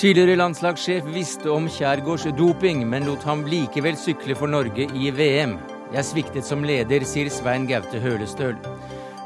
[0.00, 5.58] Tidligere landslagssjef visste om Kjærgaards doping, men lot ham likevel sykle for Norge i VM.
[5.92, 8.56] Jeg sviktet som leder, sier Svein Gaute Hølestøl.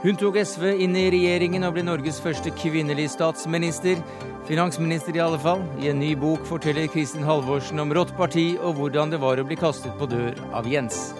[0.02, 4.02] Hun tok SV inn i regjeringen og ble Norges første kvinnelige statsminister.
[4.50, 5.62] Finansminister, i alle fall.
[5.78, 9.46] I en ny bok forteller Kristin Halvorsen om rått parti og hvordan det var å
[9.46, 11.12] bli kastet på dør av Jens.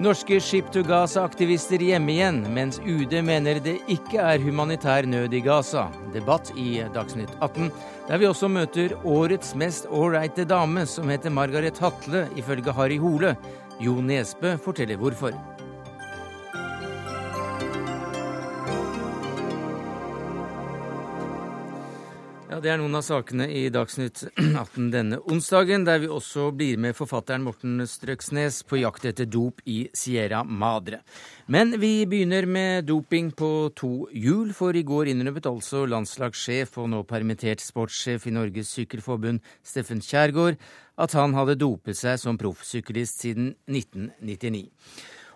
[0.00, 5.42] Norske Ship to Gaza-aktivister hjemme igjen, mens UD mener det ikke er humanitær nød i
[5.44, 5.82] Gaza.
[6.14, 7.68] Debatt i Dagsnytt 18,
[8.08, 13.34] der vi også møter årets mest ålreite dame, som heter Margaret Hatle, ifølge Harry Hole.
[13.76, 15.36] Jo Nesbø forteller hvorfor.
[22.60, 26.92] Det er noen av sakene i Dagsnytt 18 denne onsdagen, der vi også blir med
[26.98, 30.98] forfatteren Morten Strøksnes på jakt etter dop i Sierra Madre.
[31.48, 36.90] Men vi begynner med doping på to hjul, for i går innrømmet altså landslagssjef og
[36.92, 40.60] nå permittert sportssjef i Norges Sykkelforbund, Steffen Kjærgaard,
[41.00, 44.66] at han hadde dopet seg som proffsyklist siden 1999.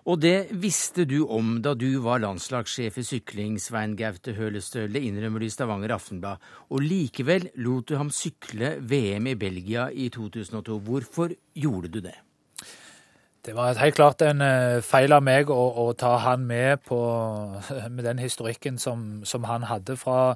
[0.05, 5.41] Og det visste du om da du var landslagssjef i sykling, Svein Gaute Hølestøle, innrømmer
[5.41, 6.45] du i Stavanger Aftenblad.
[6.69, 10.77] Og likevel lot du ham sykle VM i Belgia i 2002.
[10.85, 12.19] Hvorfor gjorde du det?
[13.45, 17.01] Det var helt klart en eh, feil av meg å, å ta han med på,
[17.95, 20.35] med den historikken som, som han hadde fra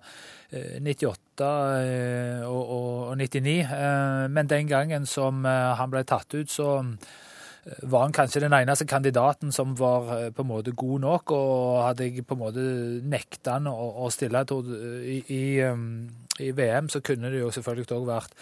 [0.48, 3.56] 98 eh, og, og, og 99.
[3.68, 6.82] Eh, men den gangen som han ble tatt ut, så
[7.82, 11.82] var han kanskje den eneste kandidaten som var eh, på en måte god nok, og
[11.84, 12.64] hadde jeg på en måte
[13.04, 14.44] nekta han å, stille
[15.04, 16.08] i, i, um,
[16.40, 18.38] i, VM, så kunne det jo selvfølgelig òg vært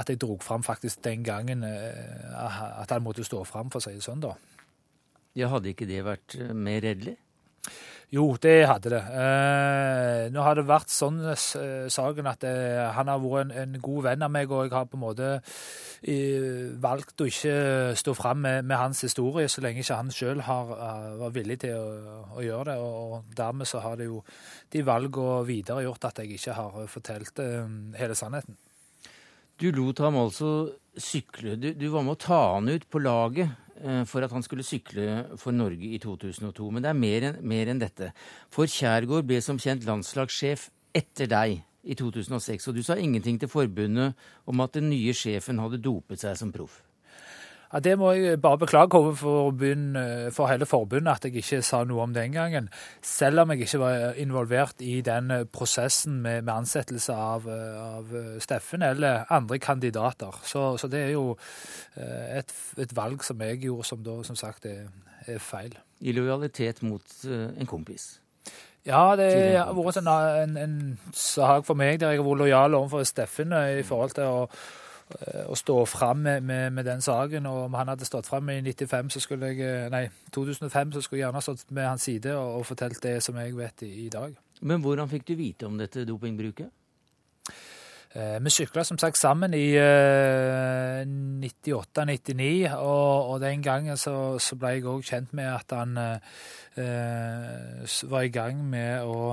[0.00, 3.84] at jeg drog fram faktisk den gangen eh, at han måtte stå fram, for å
[3.84, 4.36] si det sånn, da.
[5.38, 7.16] Ja, Hadde ikke det vært eh, mer redelig?
[8.12, 8.98] Jo, det hadde det.
[9.16, 13.78] Eh, nå har det vært sånn eh, saken at eh, han har vært en, en,
[13.80, 17.54] god venn av meg, og jeg har på en måte eh, valgt å ikke
[17.96, 22.18] stå fram med, med, hans historie så lenge ikke han sjøl var villig til å,
[22.34, 22.76] å, gjøre det.
[22.84, 24.20] Og, og dermed så har det jo
[24.76, 28.60] de valgene videre gjort at jeg ikke har fortalt eh, hele sannheten.
[29.56, 30.52] Du lot ham altså
[31.00, 31.56] sykle.
[31.56, 33.71] Du, du var med å ta han ut på laget Eh,
[34.06, 36.70] for at han skulle sykle for Norge i 2002.
[36.70, 38.12] Men det er mer enn, mer enn dette.
[38.52, 43.50] For Kjærgaard ble som kjent landslagssjef etter deg i 2006, og du sa ingenting til
[43.50, 44.14] forbundet
[44.46, 46.82] om at den nye sjefen hadde dopet seg som proff.
[47.72, 49.54] Ja, Det må jeg bare beklage overfor
[50.32, 52.68] for hele forbundet at jeg ikke sa noe om den gangen.
[53.02, 57.96] Selv om jeg ikke var involvert i den eh, prosessen med, med ansettelse av, eh,
[57.96, 60.40] av, Steffen eller andre kandidater.
[60.44, 61.36] Så, så det er jo
[61.96, 64.84] eh, et, et, valg som jeg gjorde, som da som sagt er,
[65.26, 65.72] er feil.
[66.00, 68.18] I lojalitet mot en kompis?
[68.84, 70.78] Ja, det har vært en, en, en
[71.14, 74.81] sak for meg der jeg har vært lojal overfor Steffen i forhold til å Eh,
[75.48, 77.46] å stå fram med, med, med, den saken.
[77.46, 81.02] Og om han hadde stått fram i 95, så skulle jeg, eh, nei, 2005 så
[81.02, 83.92] skulle jeg gjerne stått med hans side og, og fortalt det som jeg vet i,
[84.06, 84.36] i, dag.
[84.62, 86.70] Men hvordan fikk du vite om dette dopingbruket?
[88.12, 94.56] Eh, vi sykla som sagt sammen i eh, 98-99, og, og, den gangen så, så
[94.60, 96.20] ble jeg òg kjent med at han eh,
[98.12, 99.32] var i gang med, å,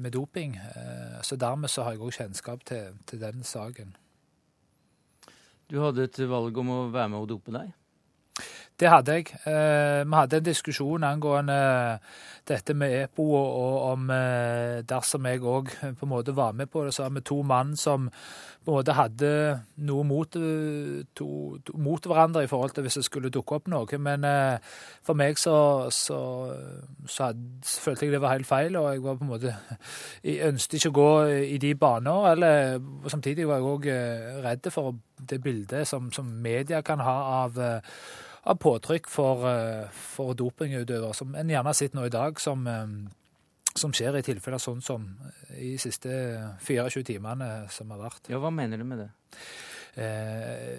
[0.00, 0.56] med doping.
[0.56, 3.92] Eh, så dermed så har jeg òg kjennskap til, til den saken.
[5.70, 7.72] Du hadde et valg om å være med og dope deg?
[8.80, 9.28] Det hadde jeg.
[9.46, 11.58] Eh, vi hadde en diskusjon angående
[12.48, 16.82] dette med EPO, og, om eh, dersom jeg òg på en måte var med på
[16.84, 18.08] det, så var vi to mann som
[18.64, 19.30] på en måte hadde
[19.86, 21.28] noe mot, eh, to,
[21.62, 24.00] to, mot hverandre i forhold til hvis det skulle dukke opp noe.
[24.02, 24.26] Men
[25.06, 25.54] for meg så,
[25.94, 26.18] så,
[27.06, 29.54] så hadde, følte jeg det var helt feil, og jeg var på en måte
[30.26, 31.08] Jeg ønsket ikke å gå
[31.46, 32.30] i de baner.
[32.34, 33.90] eller Samtidig var jeg òg
[34.50, 37.66] redd for det bildet som, som media kan ha av
[38.44, 42.66] av påtrykk for, eh, for dopingutøvere, som en gjerne har sett nå i dag, som,
[42.66, 42.86] eh,
[43.74, 45.06] som skjer i tilfeller sånn som
[45.56, 46.10] i de siste
[46.60, 48.28] 24 timene som har vært.
[48.28, 49.10] Ja, Hva mener du med det?
[49.96, 50.78] Eh,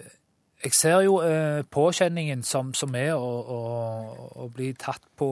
[0.66, 3.58] jeg ser jo eh, påkjenningen som, som er å, å,
[4.42, 5.28] å, bli tatt på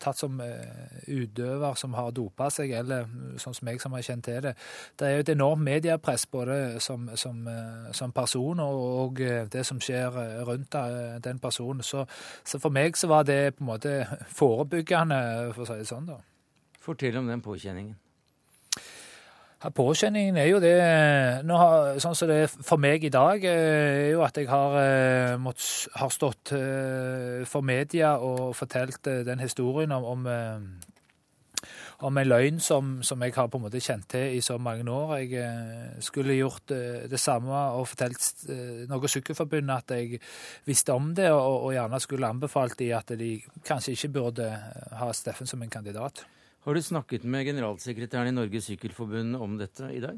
[0.00, 3.08] Tatt som eh, utøver som har dopa seg, eller
[3.42, 4.54] sånn som jeg som har kjent til det.
[4.98, 9.48] Det er jo et enormt mediepress både som, som, eh, som person og, og, eh,
[9.50, 10.78] det som skjer eh, rundt
[11.26, 11.82] den personen.
[11.82, 12.06] Så,
[12.44, 13.98] så, for meg så var det på en måte
[14.38, 15.20] forebyggende,
[15.56, 16.10] for å si det sånn.
[16.12, 16.22] da.
[16.86, 17.96] Fortell om den påkjenningen.
[19.74, 20.74] Påkjenningen er jo det
[21.46, 24.50] nå har, Sånn som det er for meg i dag, eh, er jo at jeg
[24.50, 25.62] har, eh, mått,
[25.94, 30.28] har stått eh, for media og fortalt den historien om, om,
[32.04, 34.84] om en løgn som, som, jeg har på en måte kjent til i så mange
[34.92, 35.16] år.
[35.22, 40.20] Jeg eh, skulle gjort eh, det samme og fortalt eh, noe Sykkelforbundet at jeg
[40.68, 43.32] visste om det, og, og gjerne skulle anbefalt de at de
[43.64, 44.50] kanskje ikke burde
[45.00, 46.26] ha Steffen som en kandidat.
[46.66, 50.16] Har du snakket med generalsekretæren i Norges Sykkelforbund om dette i dag?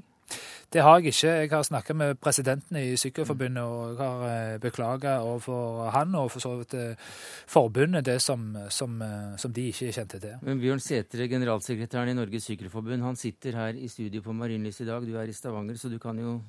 [0.73, 1.29] Det har jeg ikke.
[1.29, 4.23] Jeg har snakket med presidenten i Sykkelforbundet og jeg har
[4.59, 7.13] beklaget beklaga overfor han og for så vidt eh,
[7.49, 10.41] forbundet det som, som, eh, som, de ikke kjente til.
[10.43, 14.89] Men Bjørn Sætre, generalsekretæren i Norges Sykkelforbund, han sitter her i studio på Marienlyst i
[14.89, 15.05] dag.
[15.05, 16.41] Du er i Stavanger, så du kan jo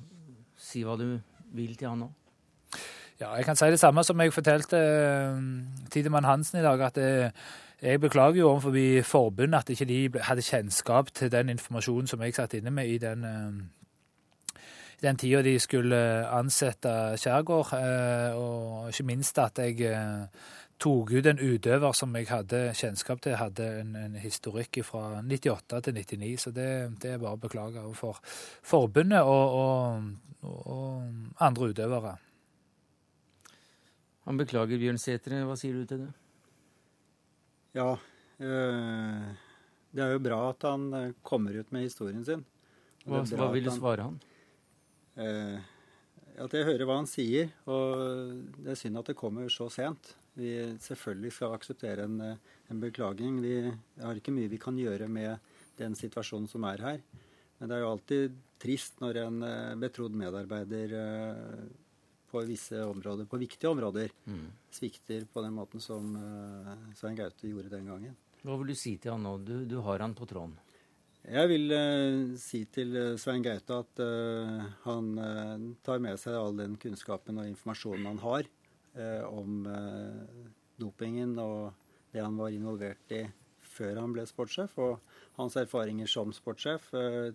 [0.56, 1.18] si hva du
[1.52, 2.12] vil til han nå.
[3.20, 4.78] Ja, jeg kan si det samme som jeg fortalte
[5.92, 6.80] Tidemann Hansen i dag.
[6.80, 7.32] at det
[7.82, 12.34] jeg beklager jo overfor forbundet at ikke de hadde kjennskap til den informasjonen som jeg
[12.34, 14.60] satt inne med i den, uh,
[15.02, 15.96] den tida de skulle
[16.28, 17.72] ansette Skjærgård.
[17.72, 19.94] Uh, og ikke minst at jeg
[20.80, 25.82] tok ut en utøver som jeg hadde kjennskap til, hadde en, en historikk fra 98
[25.84, 26.40] til 99.
[26.40, 26.70] Så det,
[27.02, 32.16] det er bare å beklage overfor forbundet og, og, og andre utøvere.
[34.28, 35.44] Han beklager, Bjørn Sætre.
[35.48, 36.10] Hva sier du til det?
[37.76, 37.90] Ja.
[38.40, 39.26] Øh,
[39.90, 42.44] det er jo bra at han eh, kommer ut med historien sin.
[43.04, 44.18] Hva, hva vil du svare han?
[45.20, 45.58] Øh,
[46.40, 50.14] at jeg hører hva han sier, og det er synd at det kommer så sent.
[50.38, 52.20] Vi selvfølgelig skal akseptere en,
[52.70, 53.40] en beklaging.
[53.42, 53.54] Vi
[54.00, 55.42] har ikke mye vi kan gjøre med
[55.80, 57.02] den situasjonen som er her.
[57.58, 59.42] Men det er jo alltid trist når en
[59.82, 60.94] betrodd medarbeider
[62.30, 64.46] på visse områder, på viktige områder, mm.
[64.70, 68.16] svikter på den måten som uh, Svein Gaute gjorde den gangen.
[68.44, 69.36] Hva vil du si til han nå?
[69.44, 70.56] Du, du har han på tråden.
[71.20, 75.10] Jeg vil uh, si til uh, Svein Gaute at uh, han
[75.84, 78.50] tar med seg all den kunnskapen og informasjonen han har
[79.30, 79.60] om
[80.82, 81.68] dopingen og
[82.10, 83.20] det han var involvert i
[83.62, 84.98] før han ble sportssjef, og
[85.38, 86.88] hans erfaringer som sportssjef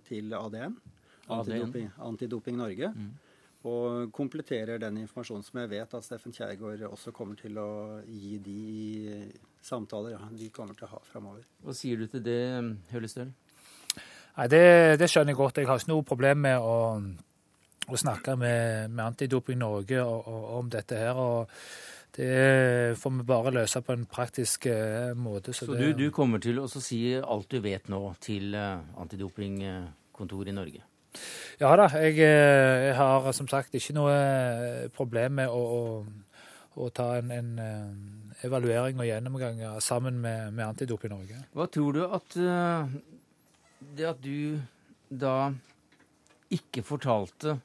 [0.03, 0.75] til ADN,
[1.31, 2.91] Antidoping, Antidoping Norge.
[2.91, 3.13] Mm
[3.65, 7.69] og kompletterer den informasjonen som jeg vet at Steffen Kjærgaard også kommer til å
[8.05, 8.59] gi de
[9.65, 11.47] samtaler ja, de kommer til å ha framover.
[11.65, 12.41] Hva sier du til det,
[12.93, 13.31] Høllestøl?
[14.35, 14.61] Nei, det,
[14.99, 15.61] det, skjønner jeg godt.
[15.63, 16.77] Jeg har ikke noe problem med å,
[17.87, 21.15] å snakke med, med, Antidoping Norge og, og, om dette her.
[21.15, 21.53] og
[22.15, 25.51] det får vi bare løse på en praktisk uh, måte.
[25.51, 28.79] Så, så det, du, du, kommer til å si alt du vet nå til uh,
[29.03, 30.83] antidopingkontoret i Norge?
[31.61, 36.79] Ja da, jeg, eh, jeg, har som sagt ikke noe eh, problem med å, å,
[36.83, 41.45] å ta en, en, eh, evaluering og gjennomgang sammen med, med Antidop i Norge.
[41.55, 42.35] Hva tror du at
[43.95, 44.59] det at du
[45.07, 45.53] da
[46.51, 47.55] ikke fortalte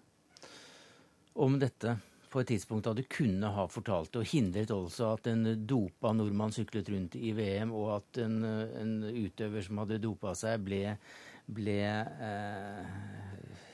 [1.41, 1.97] om dette
[2.31, 6.13] på et tidspunkt da du kunne ha fortalt det, og hindret også at en dopa
[6.15, 10.95] nordmann syklet rundt i VM, og at en, en utøver som hadde dopa seg, ble,
[11.55, 12.91] ble eh,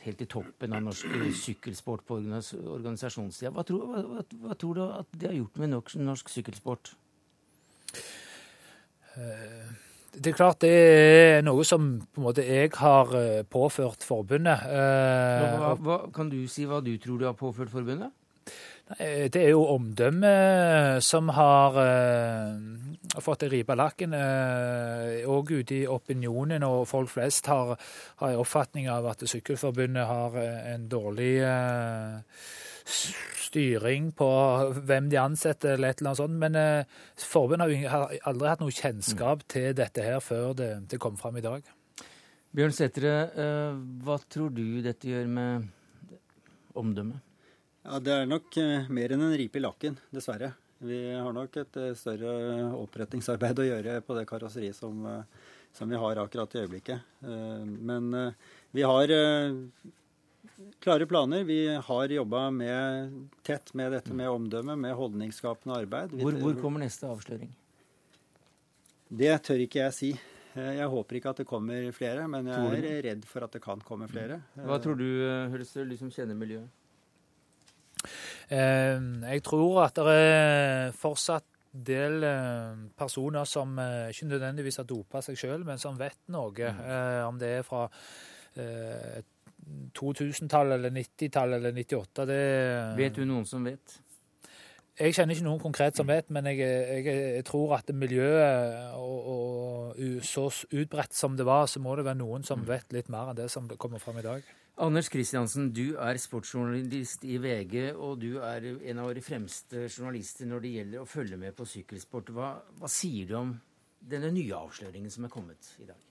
[0.06, 3.52] helt i toppen av norsk sykkelsport på organisasjonssida.
[3.55, 6.93] Hva, hva, hva, tror du at det har gjort med norsk, norsk sykkelsport?
[9.17, 9.75] Eh,
[10.17, 14.62] det er klart det er noe som på en måte jeg har eh, påført forbundet.
[15.84, 18.14] Hva, kan du si hva du tror du har påført forbundet?
[18.87, 24.15] Det er jo omdømmet som har uh, fått ei ripe lakken.
[24.15, 27.75] Òg uh, ute i opinionen, og folk flest har,
[28.23, 31.43] har en oppfatning av at Sykkelforbundet har uh, en dårlig
[32.87, 34.31] styring på
[34.87, 36.38] hvem de ansetter, eller et eller annet sånt.
[36.47, 36.62] Men
[37.19, 39.47] forbundet har aldri hatt noe kjennskap mm.
[39.50, 41.66] til dette her før det, det kom fram i dag.
[42.55, 43.16] Bjørn Sætre,
[44.07, 45.73] hva tror du dette gjør med
[46.78, 47.26] omdømmet?
[47.87, 50.52] Ja, Det er nok eh, mer enn en ripe i lakken, dessverre.
[50.83, 52.33] Vi har nok et eh, større
[52.76, 57.05] opprettingsarbeid å gjøre på det karosseriet som, eh, som vi har akkurat i øyeblikket.
[57.21, 58.07] Men
[58.73, 59.11] vi har
[60.81, 61.45] klare planer.
[61.45, 62.47] Vi har jobba
[63.45, 66.14] tett med dette med omdømme, med holdningsskapende arbeid.
[66.16, 67.52] Hvor, hvor kommer neste avsløring?
[69.12, 70.11] Det tør ikke jeg si.
[70.57, 73.85] Jeg håper ikke at det kommer flere, men jeg er redd for at det kan
[73.85, 74.40] komme flere.
[74.57, 75.07] Hva tror du,
[75.52, 76.73] Hølse, du som kjenner miljøet?
[78.47, 81.45] Eh, jeg tror at det er fortsatt
[81.87, 86.53] del eh, personer som eh, ikke nødvendigvis har dopa seg sjøl, men som vet noe.
[86.55, 87.26] Mm.
[87.26, 87.83] Om det er fra
[88.57, 92.26] 2000-tallet eller 90-tallet eller 98.
[92.31, 92.43] Det
[92.97, 93.87] Vet du noen som vet?
[94.97, 97.05] Jeg kjenner ikke noen konkret som vet, men jeg, jeg,
[97.37, 102.23] jeg tror at miljøet og, og, så utbredt som det var, så må det være
[102.23, 102.69] noen som mm.
[102.71, 104.41] vet litt mer enn det som kommer fram i dag.
[104.76, 110.45] Anders Kristiansen, du er sportsjournalist i VG, og du er en av våre fremste journalister
[110.50, 112.33] når det gjelder å følge med på sykkelsport.
[112.37, 113.54] Hva, hva sier du om
[114.04, 116.02] denne nye avsløringen som er kommet i dag?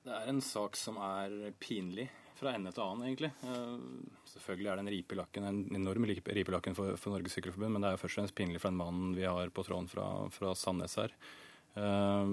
[0.00, 2.08] Det er en sak som er pinlig
[2.40, 3.30] fra ende til annen, egentlig.
[3.44, 7.76] Uh, selvfølgelig er det en ripe lakken, en enorm ripe lakken for, for, Norges Sykkelforbund,
[7.76, 9.90] men det er jo først og fremst pinlig for den mannen vi har på tråden
[9.92, 11.12] fra, fra Sandnes her.
[11.76, 12.26] Uh,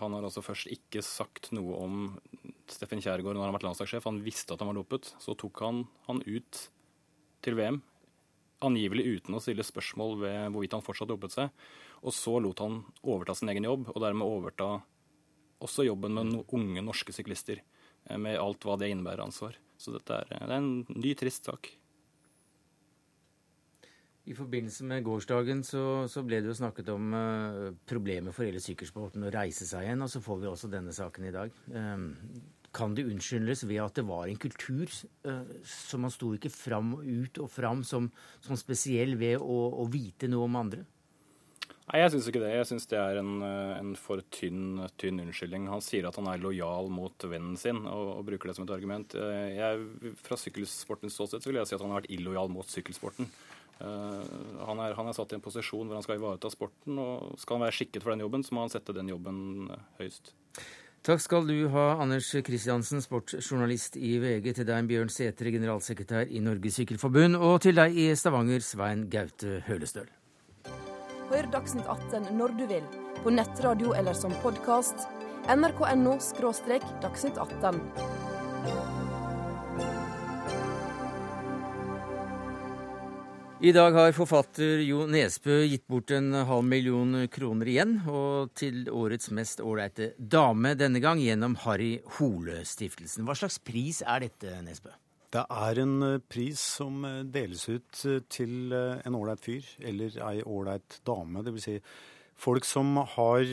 [0.00, 2.00] han har altså først ikke sagt noe om
[2.70, 4.08] Steffen Kjærgaard når han har vært landslagssjef.
[4.08, 5.12] Han visste at han var dopet.
[5.22, 6.66] Så tok han han ut
[7.44, 7.80] til VM,
[8.66, 11.66] angivelig uten å stille spørsmål ved hvorvidt han fortsatt dopet seg.
[12.06, 14.70] Og så lot han overta sin egen jobb, og dermed overta
[15.64, 17.62] også jobben med unge norske syklister.
[18.06, 19.56] Eh, med alt hva det innebærer ansvar.
[19.80, 21.70] Så dette er, det er en ny, trist sak.
[24.26, 25.80] I forbindelse med gårsdagen så,
[26.10, 30.02] så ble det jo snakket om uh, problemet for hele sykkelsporten å reise seg igjen,
[30.02, 31.54] og så får vi også denne saken i dag.
[31.70, 32.08] Um,
[32.74, 34.90] kan det unnskyldes ved at det var en kultur
[35.28, 38.10] uh, som man sto ikke fram ut og fram som,
[38.42, 40.82] som spesiell ved å, å vite noe om andre?
[41.86, 42.50] Nei, Jeg syns ikke det.
[42.50, 45.68] Jeg syns det er en, eh, en for tynn, tynn, unnskyldning.
[45.70, 48.72] Han sier at han er lojal mot vennen sin, og, og bruker det som et
[48.74, 49.14] argument.
[49.14, 53.30] Jeg, fra sykkelsportens ståsted vil jeg si at han har vært illojal mot sykkelsporten.
[53.76, 54.22] Uh,
[54.64, 57.58] han, er, han, er, satt i en posisjon hvor han skal ivareta sporten, og skal
[57.58, 59.68] han være skikket for den jobben, så må han sette den jobben
[60.00, 60.32] høyst.
[61.06, 66.42] Takk skal du ha, Anders Kristiansen, sportsjournalist i VG, til deg, Bjørn Sætre, generalsekretær i
[66.42, 70.10] Norges Sykkelforbund, og til deg i Stavanger, Svein Gaute Hølestøl.
[71.30, 72.90] Hør Dagsnytt 18 når du vil,
[73.22, 75.06] på nettradio eller som podkast.
[75.46, 76.18] nrk.no–
[77.06, 78.15] dagsnytt 18.
[83.64, 88.82] I dag har forfatter Jo Nesbø gitt bort en halv million kroner igjen, og til
[88.92, 93.24] årets mest ålreite dame denne gang gjennom Harry Hole-stiftelsen.
[93.24, 94.92] Hva slags pris er dette, Nesbø?
[95.32, 100.20] Det er en eh, pris som eh, deles ut eh, til en ålreit fyr eller
[100.28, 101.40] ei ålreit dame.
[101.48, 101.64] Dvs.
[101.64, 101.78] Si
[102.36, 103.48] folk som har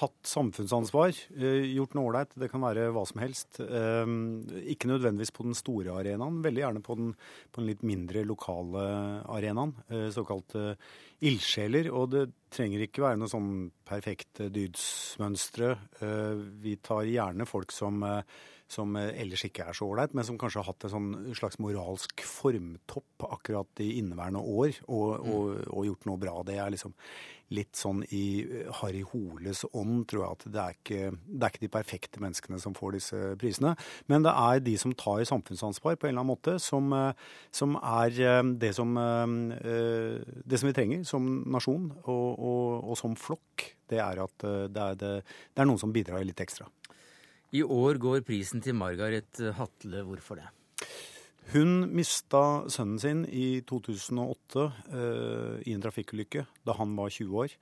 [0.00, 2.32] tatt samfunnsansvar, gjort noe ålreit.
[2.40, 3.60] Det kan være hva som helst.
[3.60, 7.10] Ikke nødvendigvis på den store arenaen, veldig gjerne på den,
[7.52, 8.84] på den litt mindre lokale
[9.28, 9.74] arenaen.
[10.14, 10.74] Såkalte
[11.28, 11.90] ildsjeler.
[11.92, 13.52] Og det trenger ikke være noe sånn
[13.86, 15.74] perfekte dydsmønstre.
[16.64, 18.00] Vi tar gjerne folk som
[18.70, 21.58] som eh, ellers ikke er så ålreit, men som kanskje har hatt en sånn slags
[21.62, 25.66] moralsk formtopp akkurat i inneværende år og, og, mm.
[25.66, 26.34] og, gjort noe bra.
[26.46, 26.94] Det er liksom
[27.50, 31.54] litt sånn i eh, Harry Holes ånd, tror jeg, at det er, ikke, det er
[31.54, 33.74] ikke de perfekte menneskene som får disse prisene.
[34.12, 37.74] Men det er de som tar samfunnsansvar på en eller annen måte, som, eh, som
[37.80, 38.14] er
[38.60, 42.42] det som, det som vi trenger som nasjon og,
[42.84, 43.72] og som flokk.
[43.90, 46.68] Det er at det er, det, det er noen som bidrar litt ekstra.
[47.50, 50.04] I år går prisen til Margaret Hatle.
[50.06, 50.46] Hvorfor det?
[51.50, 57.56] Hun mista sønnen sin i 2008 eh, i en trafikkulykke da han var 20 år.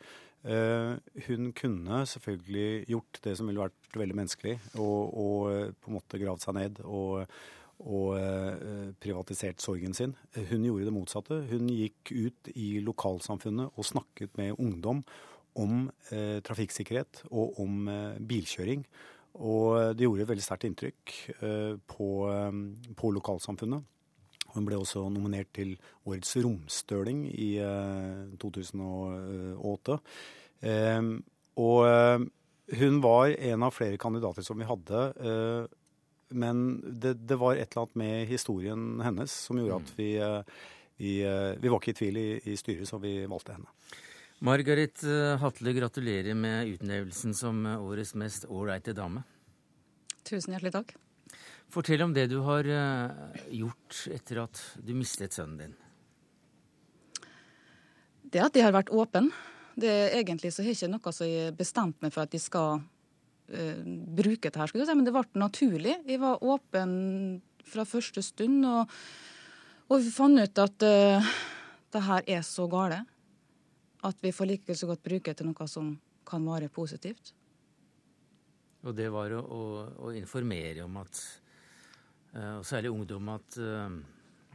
[0.45, 0.93] Eh,
[1.25, 5.97] hun kunne selvfølgelig gjort det som ville vært veldig menneskelig, og, og eh, på en
[5.97, 7.25] måte gravd seg ned og,
[7.81, 10.13] og eh, privatisert sorgen sin.
[10.37, 11.43] Hun gjorde det motsatte.
[11.49, 15.01] Hun gikk ut i lokalsamfunnet og snakket med ungdom
[15.59, 18.85] om eh, trafikksikkerhet og om eh, bilkjøring.
[19.37, 23.85] Og det gjorde et veldig sterkt inntrykk eh, på, eh, på, lokalsamfunnet.
[24.55, 25.75] Hun ble også nominert til
[26.09, 27.51] Årets romstøling i
[28.41, 29.99] 2008.
[30.65, 31.11] Eh,
[31.59, 32.25] og
[32.79, 35.03] hun var en av flere kandidater som vi hadde.
[36.29, 39.97] Men det, det var et eller annet med historien hennes som gjorde at mm.
[39.99, 40.11] vi,
[41.03, 41.13] vi,
[41.59, 43.73] vi var ikke i tvil i, i styret, så vi valgte henne.
[44.39, 49.25] Margaret eh, Hatle, gratulerer med utnevnelsen som eh, årets mest ålreite dame.
[50.23, 50.95] Tusen hjertelig takk.
[51.69, 55.75] Fortell om det du har eh, gjort etter at du mistet sønnen din.
[58.31, 59.33] Det at de har vært åpen.
[59.79, 62.39] Det er Egentlig så har jeg ikke noe som jeg bestemt meg for at de
[62.43, 63.77] skal uh,
[64.19, 65.95] bruke dette, her, si, men det ble naturlig.
[66.05, 66.91] Jeg var åpen
[67.65, 68.91] fra første stund, og,
[69.89, 71.31] og vi fant ut at uh,
[71.95, 73.01] det her er så gale
[74.07, 75.93] at vi får like så godt bruke til noe som
[76.29, 77.33] kan være positivt.
[78.87, 79.63] Og det var å, å,
[80.07, 81.23] å informere om at,
[82.35, 83.97] eh, og særlig ungdom, at eh,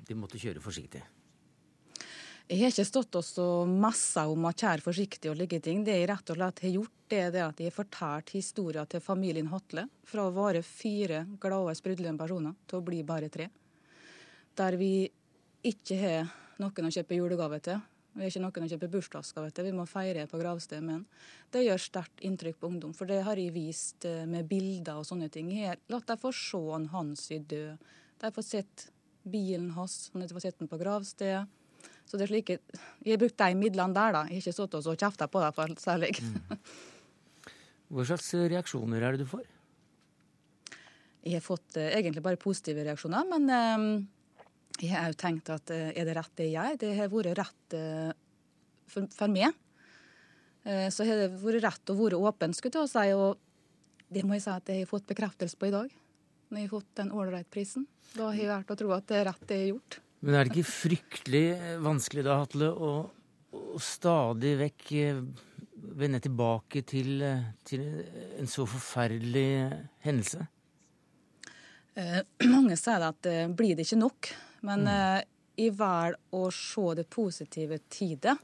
[0.07, 1.03] de måtte kjøre forsiktig.
[2.43, 5.83] Jeg har ikke stått og så messa om at kjære forsiktig og like ting.
[5.83, 8.89] Det jeg rett og slett har gjort, det er det at jeg har fortalt historien
[8.89, 9.85] til familien Hatle.
[10.07, 13.47] Fra å være fire glade, sprudlende personer til å bli bare tre.
[14.59, 15.07] Der vi
[15.63, 17.79] ikke har noen å kjøpe julegave til,
[18.13, 21.05] vi er ikke noen å kjøpe bursdagsgave til, vi må feire på gravstedet men
[21.53, 25.07] Det gjør sterkt inntrykk på ungdom, for det har jeg vist eh, med bilder og
[25.09, 25.49] sånne ting.
[25.53, 27.89] Jeg har latt dem få se han hans i død.
[28.21, 28.87] De har fått sett
[29.23, 31.47] bilen hans, han har fått sett den på gravstedet.
[32.05, 32.59] Så det er slike,
[33.01, 34.23] Jeg har brukt de midlene der, da.
[34.27, 36.13] Jeg har ikke stått og kjefta på dem særlig.
[36.21, 36.67] Mm.
[37.93, 39.45] Hva slags reaksjoner er det du får?
[41.23, 43.87] Jeg har fått eh, egentlig bare positive reaksjoner, men eh,
[44.81, 46.79] jeg har òg tenkt at eh, er det rett det jeg gjør?
[46.81, 48.11] Det har vært rett eh,
[48.89, 49.57] for, for meg.
[50.65, 53.05] Eh, så har det vært rett å være åpen, skulle jeg si.
[53.17, 55.93] Og det må jeg si at jeg har fått bekreftelse på i dag,
[56.49, 57.85] når jeg har fått den ålreit-prisen.
[58.13, 59.99] Da har jeg vært å tro at det er rett det jeg har gjort.
[60.23, 61.45] Men er det ikke fryktelig
[61.83, 62.91] vanskelig da, Hatle, å,
[63.59, 64.93] å stadig vekk
[65.99, 67.19] vende tilbake til,
[67.67, 67.83] til
[68.39, 69.49] en så forferdelig
[70.05, 70.47] hendelse?
[71.99, 72.21] Eh,
[72.53, 74.31] mange sier at eh, blir det ikke nok,
[74.67, 75.21] men eh,
[75.59, 78.35] jeg velger å se det positive til det.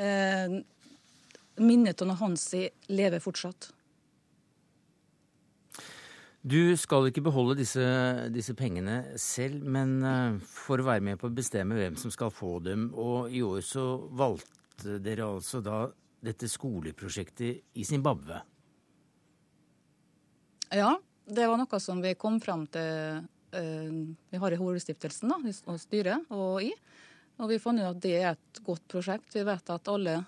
[0.00, 0.60] Eh,
[1.60, 3.70] minnet av Hansi lever fortsatt.
[6.40, 7.82] Du skal ikke beholde disse,
[8.32, 12.32] disse pengene selv, men eh, for å være med på å bestemme hvem som skal
[12.32, 12.88] få dem.
[12.96, 13.84] Og i år så
[14.16, 15.82] valgte dere altså da
[16.24, 18.40] dette skoleprosjektet i Zimbabwe.
[20.72, 20.94] Ja,
[21.28, 25.38] det var noe som vi kom fram til eh, Vi har i Holestiftelsen da,
[25.70, 26.72] og styret og i.
[27.40, 29.32] Og vi fant ut at det er et godt prosjekt.
[29.32, 30.18] Vi vet at alle,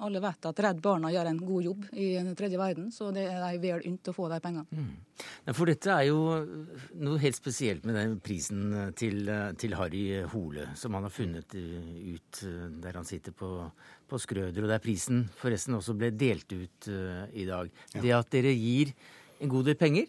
[0.00, 3.26] alle vet at Redd Barna gjør en god jobb i den tredje verden, så det
[3.28, 4.86] er de vel unnt å få de pengene.
[5.44, 6.22] Ja, For dette er jo
[7.04, 9.28] noe helt spesielt med den prisen til,
[9.60, 12.40] til Harry Hole, som han har funnet ut
[12.80, 13.50] der han sitter på,
[14.08, 17.68] på Skrøder, og der prisen forresten også ble delt ut i dag.
[17.92, 18.96] Det at dere gir
[19.44, 20.08] en god del penger,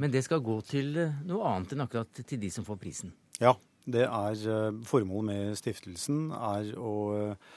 [0.00, 3.14] men det skal gå til uh, noe annet enn akkurat til de som får prisen.
[3.42, 7.52] Ja, det er eh, Formålet med stiftelsen er å eh,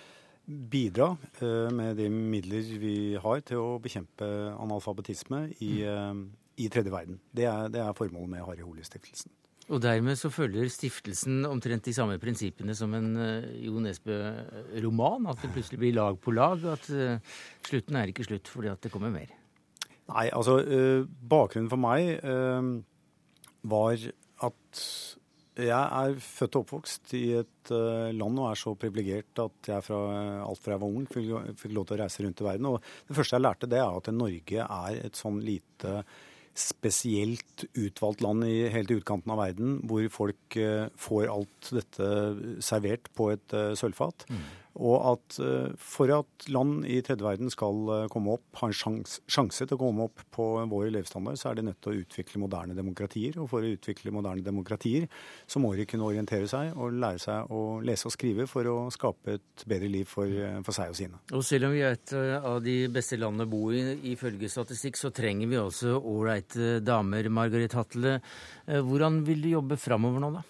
[0.47, 6.23] bidra eh, med de midler vi har til å bekjempe analfabetisme i, mm.
[6.63, 7.19] i tredje verden.
[7.31, 9.31] Det er, det er formålet med Harry Hole-stiftelsen.
[9.67, 13.09] Og dermed så følger stiftelsen omtrent de samme prinsippene som en
[13.59, 15.27] Jo Nesbø-roman.
[15.27, 16.63] At det plutselig blir lag på lag.
[16.71, 16.87] At
[17.67, 19.33] slutten er ikke slutt fordi at det kommer mer.
[20.07, 22.67] Nei, altså eh, bakgrunnen for meg eh,
[23.67, 24.05] var
[24.47, 24.83] at
[25.57, 29.85] jeg er født og oppvokst i et eh, land og er så privilegert at jeg
[29.87, 29.99] fra
[30.45, 32.69] alt fra jeg var ung fikk, lov til å reise rundt i verden.
[32.71, 36.03] Og det første jeg lærte, det er at Norge er et sånn lite
[36.57, 40.55] spesielt utvalgt land i helt i utkanten av verden, hvor folk
[40.97, 42.07] får alt dette
[42.65, 44.25] servert på et sølvfat.
[44.77, 48.75] Og at eh, for at land i tredje verden skal eh, komme opp, ha en
[48.77, 52.01] sjans, sjanse til å komme opp på vår levestandard, så er de nødt til å
[52.03, 53.39] utvikle moderne demokratier.
[53.41, 55.07] Og for å utvikle moderne demokratier,
[55.49, 58.77] så må de kunne orientere seg og lære seg å lese og skrive for å
[58.93, 61.21] skape et bedre liv for, eh, for seg og sine.
[61.33, 64.99] Og selv om vi er et av de beste landene å bo i ifølge statistikk,
[64.99, 67.31] så trenger vi også ålreite damer.
[67.33, 68.19] Margaret Hatle,
[68.67, 70.45] hvordan vil du jobbe framover nå, da?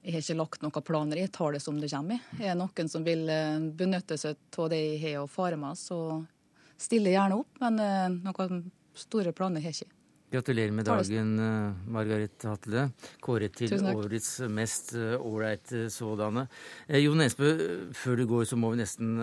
[0.00, 2.20] Jeg har ikke lagt noen planer, jeg tar det som det kommer.
[2.38, 5.76] Er det noen som vil eh, benytte seg av det jeg har å fare med,
[5.76, 6.24] så
[6.80, 7.58] stiller jeg gjerne opp.
[7.60, 8.62] Men eh, noen
[8.96, 9.96] store planer har jeg ikke.
[10.30, 12.84] Gratulerer med dagen, uh, Margaret Hatle.
[13.18, 16.44] Kåret til årets mest ålreite sådanne.
[16.86, 17.48] Eh, Jo Nesbø,
[17.98, 19.18] før du går så må vi nesten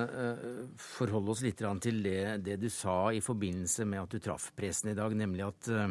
[0.83, 4.91] forholde oss litt til det, det du sa i forbindelse med at du traff pressen
[4.91, 5.89] i dag, nemlig at uh,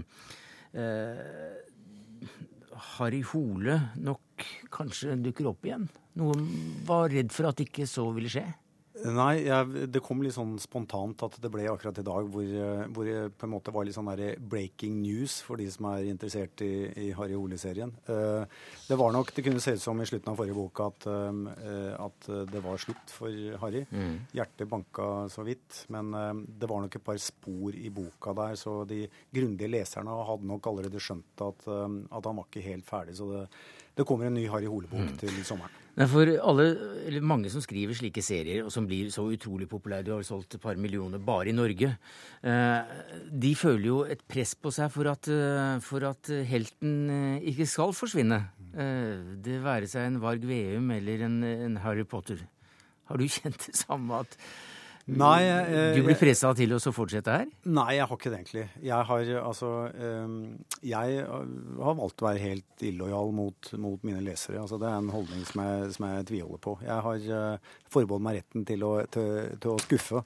[2.93, 4.26] Harry Hole nok
[4.73, 5.89] kanskje dukker opp igjen.
[6.21, 6.47] Noen
[6.89, 8.47] var redd for at ikke så ville skje.
[9.05, 12.85] Nei, jeg, det kom litt sånn spontant at det ble akkurat i dag hvor, eh,
[12.95, 16.09] hvor det på en måte var litt sånn der breaking news for de som er
[16.09, 17.93] interessert i, i Harry Hole-serien.
[18.09, 21.09] Eh, det var nok, det kunne se ut som i slutten av forrige bok at,
[21.13, 23.85] eh, at det var slutt for Harry.
[24.37, 26.13] Hjertet banka så vidt, men
[26.47, 30.71] det var nok et par spor i boka der, så de grundige leserne hadde nok
[30.71, 33.17] allerede skjønt at, at han var ikke helt ferdig.
[33.19, 33.45] Så det,
[33.97, 35.83] det kommer en ny Harry Hole-bok til sommeren.
[35.97, 36.65] Nei, for alle,
[37.09, 40.29] eller mange som skriver slike serier, og som blir så utrolig populære, du har jo
[40.29, 41.95] solgt et par millioner bare i Norge,
[42.45, 42.91] eh,
[43.33, 47.69] de føler jo et press på seg for at, eh, for at helten eh, ikke
[47.73, 48.43] skal forsvinne.
[48.77, 52.45] Eh, det være seg en Varg Veum eller en, en Harry Potter.
[53.09, 54.37] Har du kjent det samme at
[55.07, 57.51] Nei, eh, du blir frista til å fortsette her?
[57.71, 58.65] Nei, jeg har ikke det egentlig.
[58.83, 60.41] Jeg har altså ehm,
[60.83, 64.59] Jeg har valgt å være helt illojal mot, mot mine lesere.
[64.65, 66.75] Altså, det er en holdning som jeg, som jeg tviholder på.
[66.83, 70.25] Jeg har uh, forbeholdt meg retten til å, til, til å skuffe.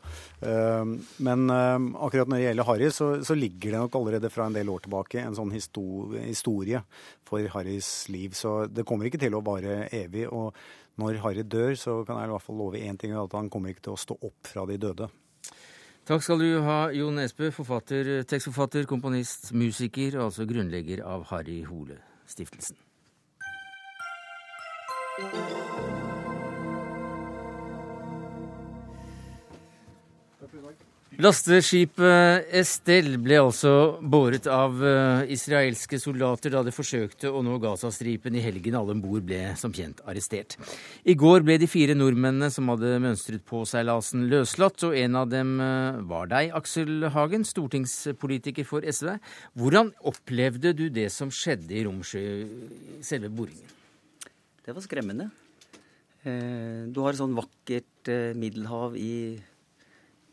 [0.49, 0.97] Ehm,
[1.29, 4.57] men ehm, akkurat når det gjelder Harry, så, så ligger det nok allerede fra en
[4.57, 6.81] del år tilbake en sånn historie
[7.29, 8.33] for Harrys liv.
[8.33, 10.25] Så det kommer ikke til å vare evig.
[10.33, 10.57] og
[11.01, 13.73] når Harry dør, så kan jeg i hvert fall love én ting, at han kommer
[13.73, 15.09] ikke til å stå opp fra de døde.
[16.11, 21.61] Takk skal du ha, Jon Nesbø, forfatter, tekstforfatter, komponist, musiker, og altså grunnlegger av Harry
[21.69, 22.79] Hole-stiftelsen.
[31.21, 38.39] Lasteskipet Estelle ble altså båret av eh, israelske soldater da de forsøkte å nå Gazastripen
[38.39, 38.79] i helgen.
[38.79, 40.57] Alle om bord ble som kjent arrestert.
[41.05, 45.29] I går ble de fire nordmennene som hadde mønstret på seilasen, løslatt, og en av
[45.29, 49.13] dem eh, var deg, Aksel Hagen, stortingspolitiker for SV.
[49.61, 52.25] Hvordan opplevde du det som skjedde i Romsjø,
[53.05, 53.77] selve boringen?
[54.65, 55.29] Det var skremmende.
[56.25, 59.37] Eh, du har et sånn vakkert middelhav i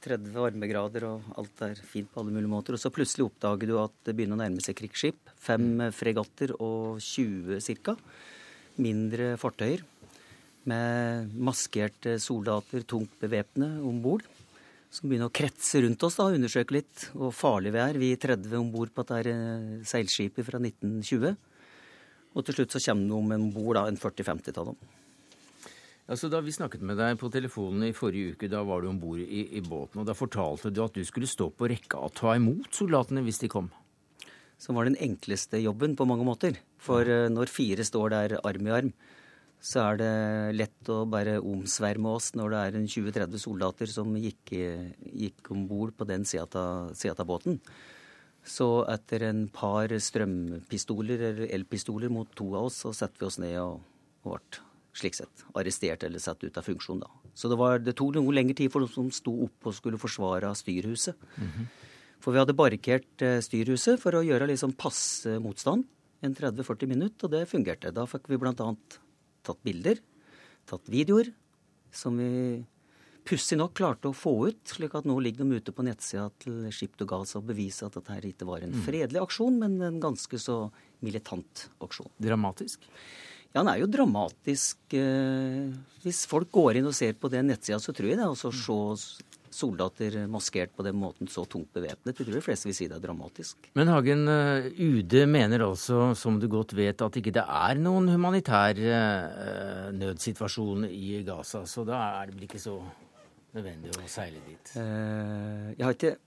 [0.08, 2.76] 30 varmegrader, og alt er fint på alle mulige måter.
[2.76, 5.20] Og så plutselig oppdager du at det begynner å nærme seg krigsskip.
[5.41, 5.86] Fem mm.
[5.96, 7.98] fregatter og 20 ca.
[8.82, 9.84] Mindre fartøyer
[10.67, 14.26] med maskerte soldater, tungt bevæpnet om bord.
[14.91, 18.00] Som begynner å kretse rundt oss da, og undersøke litt hvor farlig vi er.
[18.00, 21.36] Vi er 30 om bord på dette eh, seilskipet fra 1920.
[22.38, 24.80] Og til slutt så kommer det om bord en 40-50 av dem.
[26.08, 29.00] Altså, da vi snakket med deg på telefonen i forrige uke, da var du om
[29.00, 30.00] bord i, i, båten.
[30.00, 33.41] og Da fortalte du at du skulle stå på rekka og ta imot soldatene hvis
[33.43, 33.67] de kom.
[34.58, 36.56] Som var den enkleste jobben på mange måter.
[36.80, 37.26] For ja.
[37.26, 38.93] uh, når fire står der arm i arm,
[39.60, 40.13] så er det
[40.56, 45.65] lett å bare omsverme oss når det er en 20-30 soldater som gikk, gikk om
[45.67, 47.60] bord på den sida av båten.
[48.48, 53.41] Så etter en par strømpistoler eller elpistoler mot to av oss, så setter vi oss
[53.43, 53.82] ned og,
[54.24, 54.66] og ble
[54.97, 57.01] slik sett arrestert eller satt ut av funksjon.
[57.03, 57.10] da.
[57.38, 60.01] Så det, var, det tok noe lengre tid for de som sto opp og skulle
[60.01, 61.15] forsvare styrhuset.
[61.38, 61.67] Mm -hmm.
[62.19, 65.86] For vi hadde barrikert eh, styrhuset for å gjøre liksom passe motstand.
[66.21, 67.93] En 30-40 minutter, og det fungerte.
[67.93, 68.53] Da fikk vi bl.a.
[69.43, 69.99] tatt bilder,
[70.65, 71.29] tatt videoer,
[71.91, 72.65] som vi
[73.27, 76.67] pussig nok klarte å få ut, slik at nå ligger de ute på nettsida til
[76.73, 78.83] Ship to Gaza og beviser at dette ikke var en mm.
[78.86, 80.57] fredelig aksjon, men en ganske så
[81.05, 82.10] militant aksjon.
[82.23, 82.88] Dramatisk?
[83.58, 84.78] Ja, den er jo dramatisk.
[84.93, 85.72] Eh,
[86.04, 88.28] hvis folk går inn og ser på den nettsida, så tror jeg det.
[88.28, 89.24] Altså se
[89.58, 92.12] soldater maskert på den måten, så tungt bevæpnet.
[92.12, 93.72] Jeg tror de fleste vil si det er dramatisk.
[93.74, 98.12] Men Hagen, eh, UD mener altså, som du godt vet, at ikke det er noen
[98.13, 101.65] humanitær uh, nødsituasjon i Gaza.
[101.65, 102.78] Så da er det vel ikke så
[103.58, 104.76] nødvendig å seile dit?
[104.78, 106.17] Jeg har ikke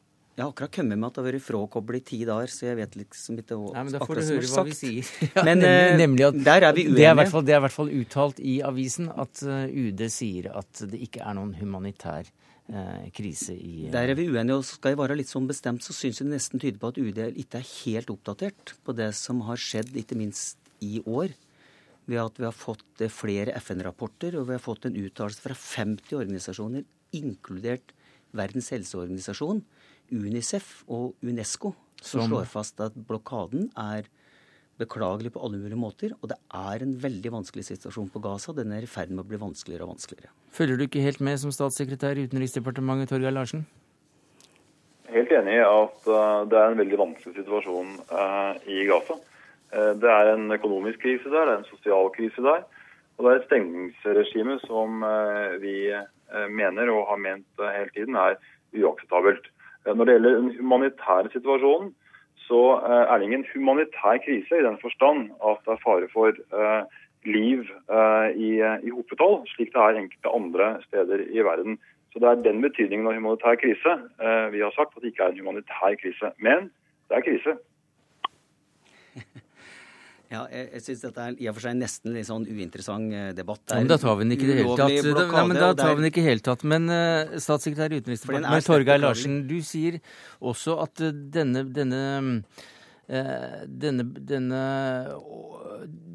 [0.41, 2.77] jeg har akkurat kommet med at det har vært frakoblet i ti dager, så jeg
[2.79, 5.09] vet liksom ikke hva Nei, men Da får du høre hva vi sier.
[5.37, 6.97] ja, men nemlig, nemlig at der er vi uenige.
[6.97, 10.81] Det er, det er i hvert fall uttalt i avisen at uh, UD sier at
[10.89, 12.31] det ikke er noen humanitær
[12.73, 15.97] uh, krise i Der er vi uenige, og skal jeg være litt sånn bestemt, så
[15.97, 19.45] syns jeg det nesten tyder på at UD ikke er helt oppdatert på det som
[19.51, 21.37] har skjedd, ikke minst i år.
[22.09, 26.17] Ved at vi har fått flere FN-rapporter, og vi har fått en uttalelse fra 50
[26.17, 26.89] organisasjoner,
[27.21, 27.93] inkludert
[28.37, 29.61] Verdens helseorganisasjon,
[30.11, 34.09] Unicef og Unesco som slår fast at blokaden er
[34.81, 36.15] beklagelig på alle mulige måter.
[36.23, 38.55] Og det er en veldig vanskelig situasjon på Gaza.
[38.57, 40.33] Den er i ferd med å bli vanskeligere og vanskeligere.
[40.57, 43.67] Følger du ikke helt med som statssekretær i Utenriksdepartementet, Torgeir Larsen?
[45.11, 49.19] Helt enig i at uh, det er en veldig vanskelig situasjon uh, i Gaza.
[49.75, 52.65] Uh, det er en økonomisk krise der, det er en sosial krise der.
[53.19, 55.03] Og det er et stengningsregime som
[55.61, 55.91] vi
[56.49, 58.39] mener og har ment hele tiden er
[58.73, 59.51] uakseptabelt.
[59.87, 61.93] Eh, når det gjelder den humanitære situasjonen,
[62.47, 66.35] så eh, er det ingen humanitær krise i den forstand at det er fare for
[66.57, 66.83] uh,
[67.25, 67.67] liv
[68.35, 71.77] i, i hopetall, slik det er enkelte andre steder i verden.
[72.13, 73.93] Så Det er den betydningen av humanitær krise
[74.55, 76.33] vi har sagt at det ikke er en humanitær krise.
[76.41, 76.71] Men
[77.09, 77.59] det er krise.
[80.31, 83.31] Ja, jeg, jeg syns dette er i og for seg nesten litt sånn uinteressant eh,
[83.35, 83.65] debatt.
[83.67, 84.99] Ja, men da tar vi den ikke i det hele tatt.
[85.09, 86.67] Blokade, men da tar vi den ikke i hele tatt.
[86.71, 89.99] Men uh, statssekretær i Utenriksdepartementet Torgeir Larsen, du sier
[90.39, 92.03] også at uh, denne, denne,
[93.11, 94.61] uh, denne, denne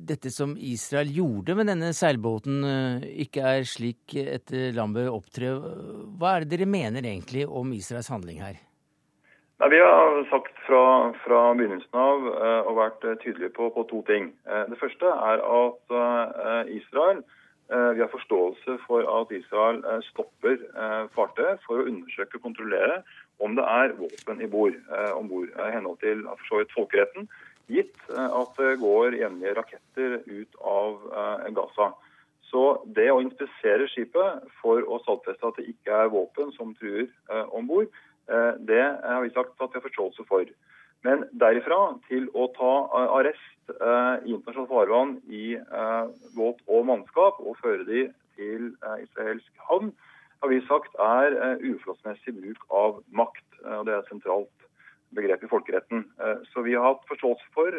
[0.07, 2.61] dette som Israel gjorde med denne seilbåten,
[3.25, 5.51] ikke er slik et land bør opptre.
[6.15, 8.61] Hva er det dere mener egentlig om Israels handling her?
[9.59, 13.85] Nei, Vi har sagt fra, fra begynnelsen av eh, og vært eh, tydelige på, på
[13.87, 14.33] to ting.
[14.51, 17.23] Eh, det første er at eh, Israel
[17.65, 20.59] Vi har forståelse for at Israel stopper
[21.15, 22.99] fartøyet for å undersøke og kontrollere
[23.41, 24.77] om det er våpen i bord,
[25.17, 26.21] om bord i henhold til
[26.75, 27.25] folkeretten,
[27.73, 31.09] gitt at det går jevnlige raketter ut av
[31.57, 31.89] Gaza.
[32.51, 37.09] Så det å inspisere skipet for å stadfeste at det ikke er våpen som truer
[37.49, 40.49] om bord, Eh, det har vi sagt at vi har forståelse for.
[41.05, 45.45] Men derifra til å ta eh, arrest eh, i internasjonalt farvann i
[46.37, 48.71] båt og mannskap og føre de til
[49.03, 49.93] israelsk havn,
[50.43, 53.45] har vi sagt er uforholdsmessig bruk av makt.
[53.63, 54.65] og Det er et sentralt
[55.15, 56.03] begrep i folkeretten.
[56.51, 57.77] Så vi har hatt forståelse for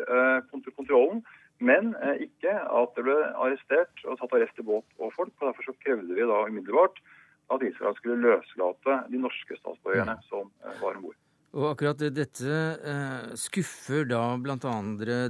[0.48, 1.20] kontrollen,
[1.60, 1.92] men
[2.24, 5.34] ikke at det ble arrestert og tatt arrest i båt og folk.
[5.36, 6.98] og Derfor så krevde vi da umiddelbart
[7.52, 11.20] at Israel skulle løslate de norske statsborgerne som var om bord.
[11.56, 14.74] Og akkurat dette eh, skuffer da bl.a.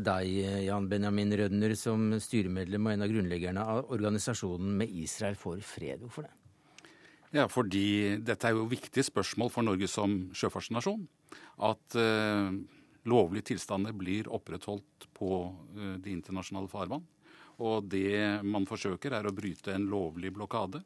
[0.03, 0.31] deg,
[0.65, 6.03] Jan Benjamin Rødner, som styremedlem og en av grunnleggerne av organisasjonen med Israel for fred.
[6.03, 6.35] Hvorfor det?
[7.37, 11.05] Ja, fordi dette er jo viktige spørsmål for Norge som sjøfartsnasjon.
[11.69, 12.59] At eh,
[13.07, 15.31] lovlige tilstander blir opprettholdt på
[15.77, 17.07] eh, de internasjonale farvann.
[17.63, 20.83] Og det man forsøker, er å bryte en lovlig blokade.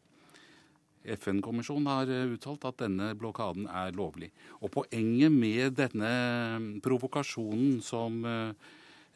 [1.05, 4.31] FN-kommisjonen har eh, uttalt at denne blokaden er lovlig.
[4.61, 6.13] Og poenget med denne
[6.61, 8.53] mm, provokasjonen som eh,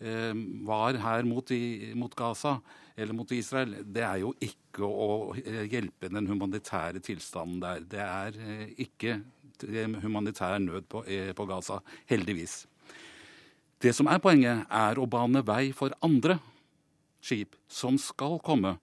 [0.01, 0.33] eh,
[0.65, 1.53] var her mot,
[2.01, 2.57] mot, Gaza,
[2.97, 5.35] eller mot Israel, det er jo ikke å
[5.71, 7.83] hjelpe den humanitære tilstanden der.
[7.91, 8.39] Det er
[8.81, 9.19] ikke
[10.03, 11.03] humanitær nød på,
[11.35, 12.65] på Gaza, heldigvis.
[13.83, 16.39] Det som er poenget, er å bane vei for andre
[17.25, 18.77] skip som skal komme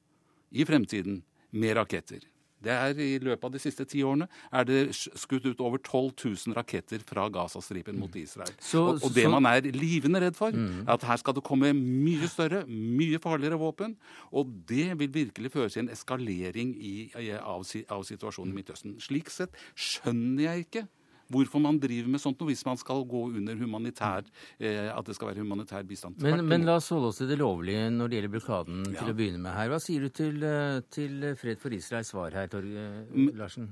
[0.52, 1.22] i fremtiden
[1.56, 2.31] med raketter.
[2.64, 6.12] Det er I løpet av de siste ti årene er det skutt ut over 12
[6.48, 8.54] 000 raketter fra Gazastripen mot Israel.
[8.60, 10.86] Så, og, og, det så, man er livende redd for, mm.
[10.86, 13.98] er at her skal det komme mye større, mye farligere våpen.
[14.32, 16.96] Og det vil virkelig føre til en eskalering i,
[17.42, 18.98] av, av situasjonen i Midtøsten.
[19.02, 20.88] Slik sett skjønner jeg ikke
[21.32, 24.28] hvorfor man driver med sånt noe hvis man skal gå under humanitær,
[24.60, 26.20] eh, at det skal være humanitær bistand.
[26.24, 28.98] Men, men, la oss holde oss til det lovlige når det gjelder blokaden ja.
[29.00, 29.72] til å begynne med her.
[29.72, 33.32] Hva sier du til, eh, til Fred for Israels svar her, Torge mm.
[33.40, 33.72] Larsen?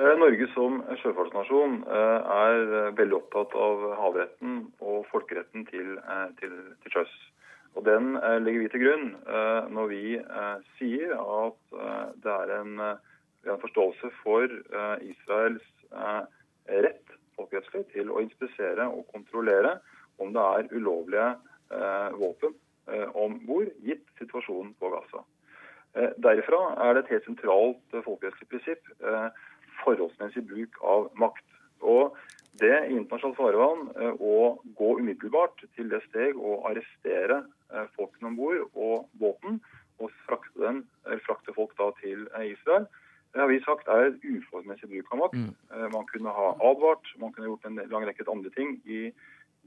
[0.00, 5.98] Eh, Norge som sjøfartsnasjon eh, er veldig opptatt av havretten og folkeretten til,
[6.40, 7.18] til, til sjøs.
[7.78, 9.04] Og Den legger vi til grunn
[9.70, 10.00] når vi
[10.74, 11.76] sier at
[12.18, 14.50] det er en, en forståelse for
[15.06, 19.78] Israels Eh, rett folkerettslig til å inspisere og kontrollere
[20.20, 21.28] om det er ulovlige
[21.72, 22.54] eh, våpen
[22.92, 25.24] eh, om bord, gitt situasjonen på Gaza.
[26.22, 28.90] Derifra er det et helt sentralt folkerettslig prinsipp
[29.80, 31.42] forholdsmessig bruk av makt.
[31.82, 32.14] Og
[32.62, 34.36] det i internasjonalt farvann å
[34.78, 37.40] gå umiddelbart til det steg å arrestere
[37.96, 39.58] folkene om bord og båten
[39.98, 40.84] og frakte, den,
[41.26, 42.86] frakte folk til Israel,
[43.32, 45.38] det har vi sagt er uforholdsmessig bruk av makt.
[45.38, 45.50] Mm.
[45.74, 49.02] Eh, man kunne ha advart, man kunne gjort en lang rekke andre ting i,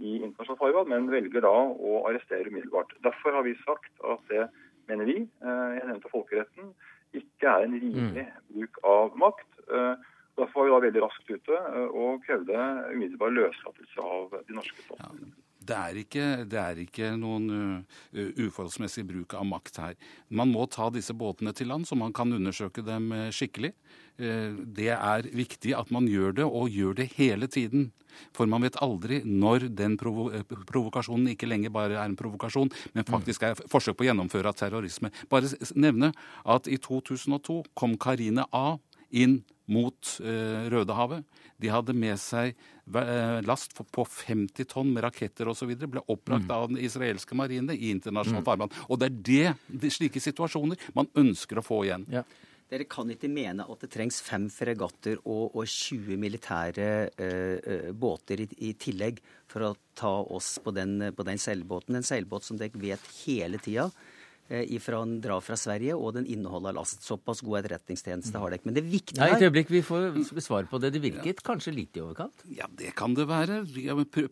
[0.03, 2.91] i internasjonalt farvann, men velger da å arrestere umiddelbart.
[3.07, 4.49] Derfor har vi sagt at det
[4.91, 6.73] mener vi, eh, jeg nevnte folkeretten,
[7.15, 8.43] ikke er en rimelig mm.
[8.51, 9.49] bruk av makt.
[9.69, 9.93] Eh,
[10.41, 15.31] derfor var vi da veldig raskt ute og krevde umiddelbar løslatelse av de norske statsministrene.
[15.37, 15.52] Ja.
[15.63, 17.49] Det er, ikke, det er ikke, noen
[17.79, 19.97] uh, uforholdsmessig bruk av makt her.
[20.29, 23.73] Man må ta disse båtene til land, så man kan undersøke dem skikkelig.
[24.19, 27.91] Uh, det er viktig at man gjør det, og gjør det hele tiden.
[28.35, 30.29] For man vet aldri når den provo
[30.69, 35.11] provokasjonen ikke lenger bare er en provokasjon, men faktisk er forsøk på å gjennomføre terrorisme.
[35.31, 38.77] Bare nevne at i 2002 kom Karine A
[39.13, 41.23] inn mot uh, Rødehavet.
[41.63, 45.71] De hadde med seg eh, last på 50 tonn med raketter osv.
[45.79, 46.55] Ble oppbrakt mm.
[46.55, 48.49] av den israelske marine i internasjonalt mm.
[48.49, 48.73] farvann.
[48.89, 49.53] Og det er det,
[49.85, 52.07] det, slike situasjoner man ønsker å få igjen.
[52.11, 52.25] Ja.
[52.73, 56.87] Dere kan ikke mene at det trengs fem fregatter og, og 20 militære
[57.19, 59.19] uh, båter i, i, tillegg
[59.51, 61.99] for å ta oss på den, på den seilbåten.
[61.99, 64.12] En seilbåt som dere vet hele tida Eh,
[64.49, 67.01] ifra en drar fra Sverige, og den inneholder last.
[67.05, 68.65] Såpass god etterretningstjeneste har dere.
[68.67, 70.93] Men det viktige her Nei, Et øyeblikk, vi får svar på det.
[70.93, 71.45] Det virket ja.
[71.45, 72.43] kanskje litt i overkant?
[72.51, 73.61] Ja, det kan det være.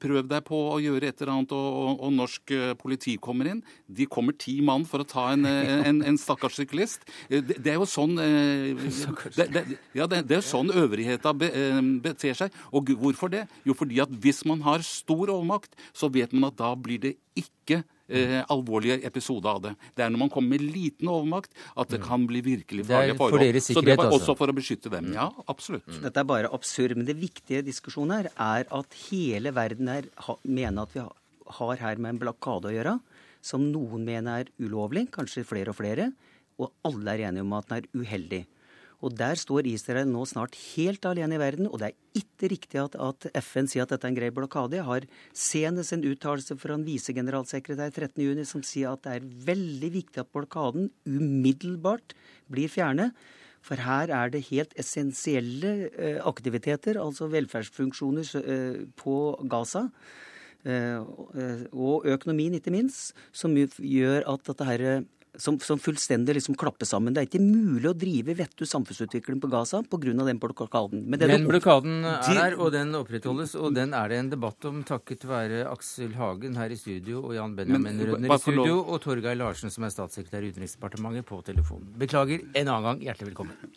[0.02, 3.50] Prøv deg på å gjøre et eller annet, og, og, og norsk eh, politi kommer
[3.54, 3.64] inn.
[3.88, 7.08] De kommer ti mann for å ta en, eh, en, en stakkars syklist.
[7.32, 9.66] Det, det, er jo sånn det, det,
[9.98, 11.50] ja, det, er jo sånn øvrigheta be,
[12.04, 12.62] beter seg.
[12.76, 13.48] Og hvorfor det?
[13.68, 17.16] Jo, fordi at hvis man har stor overmakt, så vet man at da blir det
[17.38, 19.74] ikke eh, alvorlige episoder av det.
[19.98, 22.06] Det er når man kommer med liten overmakt at det mm.
[22.08, 23.38] kan bli virkelig farlige forhold.
[23.38, 25.12] For deres Så det var også for å beskytte dem.
[25.16, 25.88] Ja, absolutt.
[25.88, 26.02] Mm.
[26.06, 26.98] Dette er bare absurd.
[27.00, 30.10] Men det viktige diskusjonen her er at hele verden her
[30.44, 31.06] mener at vi
[31.62, 32.98] har her med en blokade å gjøre,
[33.42, 36.12] som noen mener er ulovlig, kanskje flere og flere,
[36.62, 38.44] og alle er enige om at den er uheldig.
[39.02, 42.82] Og der står Israel nå snart helt alene i verden, og det er ikke riktig
[42.82, 44.78] at, at FN sier at dette er en grei blokade.
[44.78, 49.92] Jeg har senest en uttalelse fra en visegeneralsekretær 13.6 som sier at det er veldig
[49.98, 52.14] viktig at blokaden umiddelbart
[52.52, 53.18] blir fjernet.
[53.66, 59.16] For her er det helt essensielle eh, aktiviteter, altså velferdsfunksjoner eh, på
[59.50, 59.88] Gaza.
[60.62, 61.02] Eh,
[61.74, 64.70] og økonomien, ikke minst, som gjør at dette
[65.38, 67.14] som, som, fullstendig liksom klapper sammen.
[67.14, 70.14] Det er ikke mulig å drive vettug samfunnsutvikling på Gaza pga.
[70.28, 71.06] den blokaden.
[71.08, 74.84] Men den blokaden er der, og den opprettholdes, og den er det en debatt om
[74.88, 79.40] takket være Aksel Hagen her i studio og Jan Benjamin Rønner i studio, og Torgeir
[79.40, 81.88] Larsen, som er statssekretær i Utenriksdepartementet, på telefonen.
[82.02, 83.02] Beklager en annen gang.
[83.08, 83.74] Hjertelig velkommen.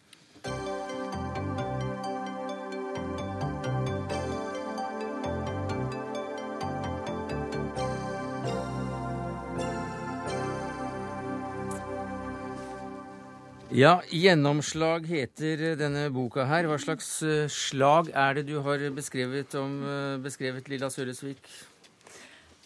[13.75, 16.69] Ja, 'Gjennomslag' heter denne boka her.
[16.71, 21.41] Hva slags eh, slag er det du har beskrevet om eh, beskrevet Lilla Sølesvik?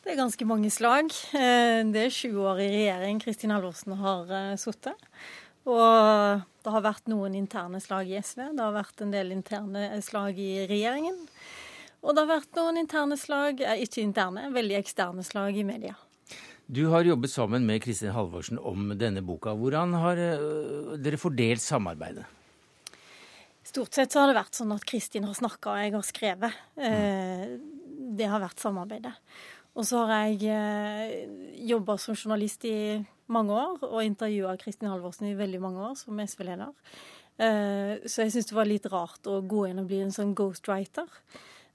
[0.04, 1.08] Det er ganske mange slag.
[1.32, 5.08] Eh, det er 20 år i regjering Kristin Halvorsen har sittet.
[5.64, 8.50] Og det har vært noen interne slag i SV.
[8.52, 11.16] Det har vært en del interne slag i regjeringen.
[12.04, 15.96] Og det har vært noen interne slag, ikke interne, veldig eksterne slag i media.
[16.68, 19.54] Du har jobbet sammen med Kristin Halvorsen om denne boka.
[19.56, 22.26] Hvordan har uh, dere fordelt samarbeidet?
[23.64, 26.58] Stort sett så har det vært sånn at Kristin har snakka og jeg har skrevet.
[26.76, 27.56] Mm.
[28.18, 29.14] det har vært samarbeidet.
[29.80, 31.24] Og så har jeg eh,
[31.68, 32.98] jobba som journalist i
[33.32, 36.72] mange år og intervjua Kristin Halvorsen i veldig mange år som SV-leder.
[37.38, 41.06] Så jeg syns det var litt rart å gå inn og bli en sånn ghostwriter.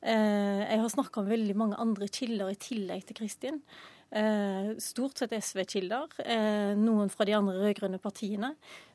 [0.03, 3.62] Jeg har snakka med veldig mange andre kilder i tillegg til Kristin.
[4.13, 8.52] Eh, stort sett SV-kilder, eh, noen fra de andre rød-grønne partiene.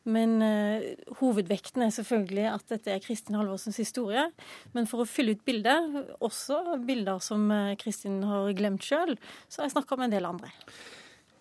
[0.07, 4.29] Men eh, hovedvekten er selvfølgelig at dette er Kristin Halvorsens historie.
[4.77, 7.51] Men for å fylle ut bildet, også bilder som
[7.83, 9.17] Kristin har glemt sjøl,
[9.51, 10.55] så har jeg snakka med en del andre.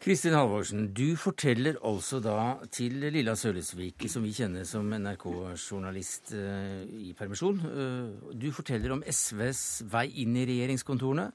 [0.08, 6.86] Kristin Halvorsen, du forteller altså da til Lilla Sølesvik, som vi kjenner som NRK-journalist uh,
[6.88, 7.60] i permisjon.
[7.60, 11.26] Uh, du forteller om SVs vei inn i regjeringskontorene.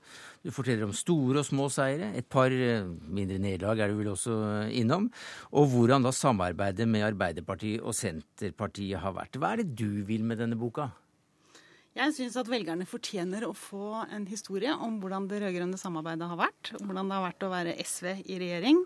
[0.40, 2.14] Du forteller om store og små seire.
[2.16, 4.38] Et par uh, mindre nederlag er du vel også
[4.72, 5.10] innom.
[5.52, 9.36] Og hvordan da samarbeidet med Arbeiderpartiet og Senterpartiet har vært.
[9.36, 10.88] Hva er det du vil med denne boka?
[11.92, 16.38] Jeg syns at velgerne fortjener å få en historie om hvordan det rød-grønne samarbeidet har
[16.40, 16.70] vært.
[16.78, 18.78] Om hvordan det har vært å være SV i regjering.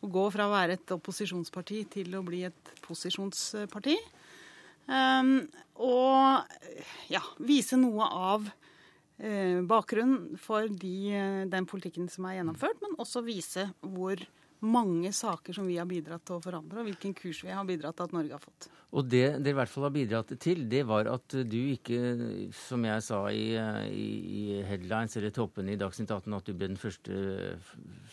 [0.00, 3.98] Å gå fra å være et opposisjonsparti til å bli et posisjonsparti.
[4.88, 5.42] Um,
[5.84, 6.48] og
[7.12, 10.96] ja, vise noe av uh, bakgrunnen for de,
[11.52, 14.22] den politikken som er gjennomført, men også vise hvor
[14.66, 17.98] mange saker som vi har bidratt til å forandre, og hvilken kurs vi har bidratt
[17.98, 18.68] til at Norge har fått.
[18.96, 21.98] Og det dere i hvert fall har bidratt til, det var at du ikke,
[22.54, 23.48] som jeg sa i,
[23.90, 27.56] i, headlines eller toppene i Dagsnytt 18, at du ble den første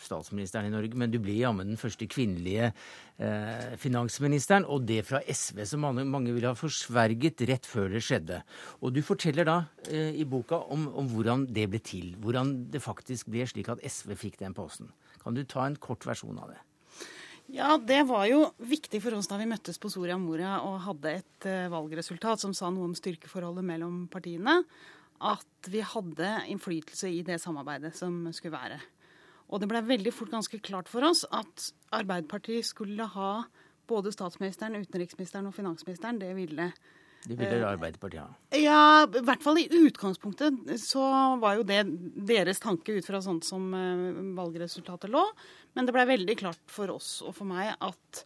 [0.02, 5.22] statsministeren i Norge, men du ble jammen den første kvinnelige eh, finansministeren, og det fra
[5.22, 8.42] SV, som mange, mange ville ha forsverget rett før det skjedde.
[8.82, 12.82] Og du forteller da eh, i boka om, om hvordan det ble til, hvordan det
[12.84, 14.90] faktisk ble slik at SV fikk den posten.
[15.24, 16.60] Kan du ta en kort versjon av det?
[17.52, 21.16] Ja, det var jo viktig for oss da vi møttes på Soria Moria og hadde
[21.20, 24.62] et uh, valgresultat som sa noe om styrkeforholdet mellom partiene,
[25.24, 28.80] at vi hadde innflytelse i det samarbeidet som skulle være.
[29.52, 33.44] Og det ble veldig fort ganske klart for oss at Arbeiderpartiet skulle ha
[33.88, 36.18] både statsministeren, utenriksministeren og finansministeren.
[36.20, 36.70] Det ville
[37.24, 38.58] det ville eh, Arbeiderpartiet ha?
[38.58, 41.04] Ja, i hvert fall i utgangspunktet så
[41.40, 41.80] var jo det
[42.28, 45.24] deres tanke ut fra sånt som eh, valgresultatet lå.
[45.74, 48.24] Men det blei veldig klart for oss og for meg at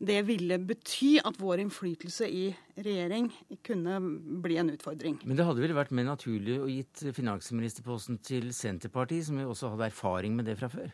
[0.00, 2.46] det ville bety at vår innflytelse i
[2.80, 3.26] regjering
[3.66, 3.98] kunne
[4.40, 5.18] bli en utfordring.
[5.28, 9.74] Men det hadde vel vært mer naturlig å gitt finansministerposten til Senterpartiet, som jo også
[9.74, 10.88] hadde erfaring med det fra før?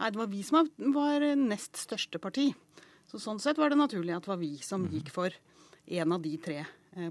[0.00, 2.48] Nei, det var vi som var nest største parti.
[3.12, 4.96] Så sånn sett var det naturlig at det var vi som mhm.
[4.96, 5.36] gikk for
[6.00, 6.64] en av de tre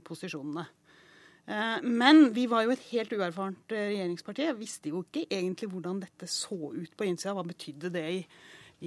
[0.06, 0.66] posisjonene.
[1.46, 4.48] Eh, men vi var jo et helt uerfarent eh, regjeringsparti.
[4.48, 7.36] Jeg visste jo ikke egentlig hvordan dette så ut på innsida.
[7.38, 8.22] Hva betydde det i,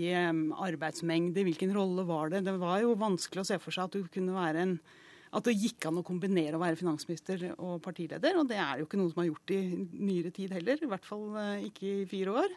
[0.02, 1.44] i arbeidsmengde?
[1.46, 2.42] Hvilken rolle var det?
[2.48, 4.80] Det var jo vanskelig å se for seg at du kunne være en
[5.28, 8.38] at det gikk an å kombinere å være finansminister og partileder.
[8.40, 10.80] Og det er jo ikke noe som har gjort i nyere tid heller.
[10.80, 11.26] I hvert fall
[11.66, 12.54] ikke i fire år.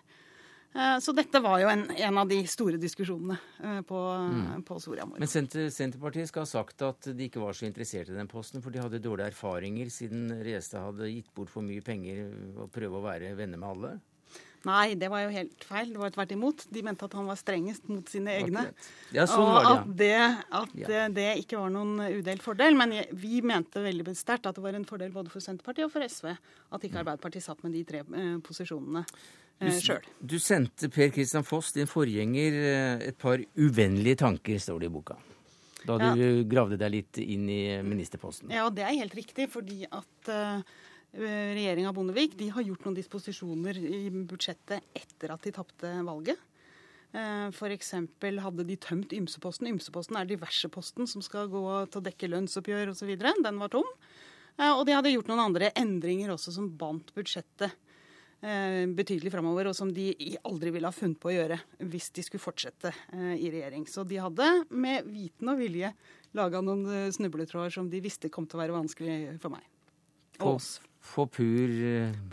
[0.73, 4.61] Eh, så dette var jo en, en av de store diskusjonene eh, på, mm.
[4.67, 5.19] på Soria Moria.
[5.19, 8.63] Men Senter, Senterpartiet skal ha sagt at de ikke var så interessert i den posten,
[8.63, 13.01] for de hadde dårlige erfaringer siden Restad hadde gitt bort for mye penger og prøve
[13.01, 13.97] å være venner med alle?
[14.61, 15.89] Nei, det var jo helt feil.
[15.89, 16.63] Det var tvert imot.
[16.69, 18.67] De mente at han var strengest mot sine egne.
[19.09, 20.27] Ja, sånn var det, ja.
[20.53, 21.07] At, det, at ja.
[21.17, 22.77] det ikke var noen udelt fordel.
[22.77, 26.05] Men vi mente veldig sterkt at det var en fordel både for Senterpartiet og for
[26.05, 27.01] SV at ikke mm.
[27.01, 29.01] Arbeiderpartiet satt med de tre eh, posisjonene
[29.69, 30.05] sjøl.
[30.19, 34.93] Du, sendte Per Kristian Foss, din forgjenger, eh, et par uvennlige tanker, står det i
[34.93, 35.17] boka.
[35.85, 36.29] Da du ja.
[36.45, 38.51] gravde deg litt inn i ministerposten.
[38.53, 39.47] Ja, og det er helt riktig.
[39.49, 40.61] Fordi at uh,
[41.17, 46.37] regjeringa Bondevik de har gjort noen disposisjoner i budsjettet etter at de tapte valget.
[47.11, 47.89] F.eks.
[48.45, 49.67] hadde de tømt ymseposten.
[49.73, 53.09] Ymseposten er diverseposten som skal gå til å dekke lønnsoppgjør osv.
[53.19, 53.89] Den var tom.
[54.61, 57.75] Og de hadde gjort noen andre endringer også som bandt budsjettet.
[58.41, 60.07] Eh, betydelig framover, og som de
[60.49, 61.59] aldri ville ha funnet på å gjøre
[61.91, 63.83] hvis de skulle fortsette eh, i regjering.
[63.85, 65.91] Så de hadde med viten og vilje
[66.37, 69.67] laga noen eh, snubletråder som de visste kom til å være vanskelig for meg.
[70.41, 70.55] På,
[71.11, 71.75] på pur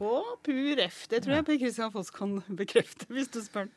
[0.01, 0.15] På
[0.49, 1.03] pur F.
[1.13, 3.69] Det tror jeg Per Kristian Foss kan bekrefte, hvis du spør.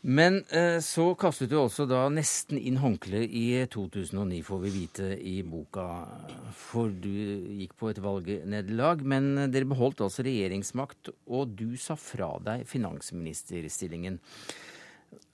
[0.00, 5.08] Men eh, så kastet du også da nesten inn håndkleet i 2009, får vi vite
[5.18, 5.88] i boka.
[6.54, 7.10] For du
[7.58, 14.20] gikk på et valgnederlag, men dere beholdt altså regjeringsmakt, og du sa fra deg finansministerstillingen.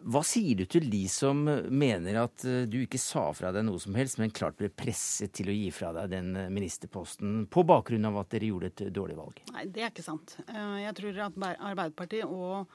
[0.05, 3.81] Hva sier du til de som mener at eh, du ikke sa fra deg noe
[3.83, 8.09] som helst, men klart ble presset til å gi fra deg den ministerposten på bakgrunn
[8.09, 9.45] av at dere gjorde et dårlig valg?
[9.53, 10.39] Nei, det er ikke sant.
[10.49, 12.73] Eh, jeg tror at Arbeiderpartiet og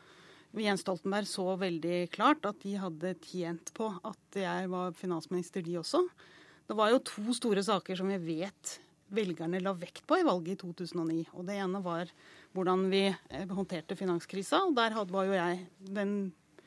[0.57, 5.77] Jens Stoltenberg så veldig klart at de hadde tjent på at jeg var finansminister, de
[5.81, 6.01] også.
[6.69, 8.79] Det var jo to store saker som vi vet
[9.13, 11.23] velgerne la vekt på i valget i 2009.
[11.37, 12.11] Og det ene var
[12.57, 14.61] hvordan vi eh, håndterte finanskrisa.
[14.67, 16.13] Og der var jo jeg den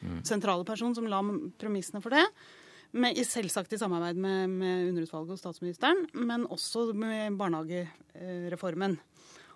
[0.01, 0.23] mm.
[0.27, 1.23] sentrale personen som la
[1.61, 2.25] premissene for det.
[2.93, 8.99] Med, selvsagt i samarbeid med, med underutvalget og statsministeren, men også med barnehagereformen.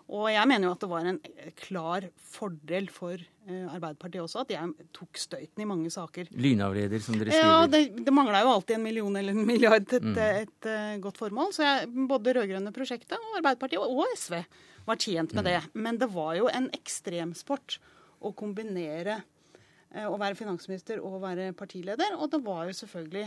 [0.07, 1.17] Og jeg mener jo at det var en
[1.59, 6.29] klar fordel for eh, Arbeiderpartiet også at jeg tok støyten i mange saker.
[6.31, 7.51] Lynavleder, som dere skriver.
[7.51, 10.21] Ja, det, det mangla jo alltid en million eller en milliard til et, mm.
[10.23, 11.51] et, et, eh, godt formål.
[11.57, 14.39] Så jeg, både rød-grønne prosjektet og Arbeiderpartiet og SV
[14.87, 15.51] var tjent med mm.
[15.51, 15.59] det.
[15.75, 17.81] Men det var jo en ekstremsport
[18.23, 19.19] å kombinere
[19.91, 22.15] eh, å være finansminister og være partileder.
[22.15, 23.27] Og det var jo selvfølgelig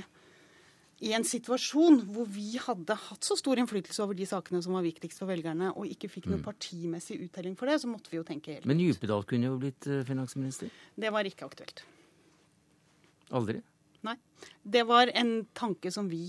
[1.05, 4.83] i en situasjon hvor vi hadde hatt så stor innflytelse over de sakene som var
[4.83, 6.47] viktigst for velgerne, og ikke fikk noen mm.
[6.47, 9.87] partimessig uttelling for det, så måtte vi jo tenke helt Men Djupedal kunne jo blitt
[9.87, 10.73] eh, finansminister?
[10.99, 11.85] Det var ikke aktuelt.
[13.35, 13.61] Aldri?
[14.07, 14.17] Nei.
[14.63, 16.25] Det var en tanke som vi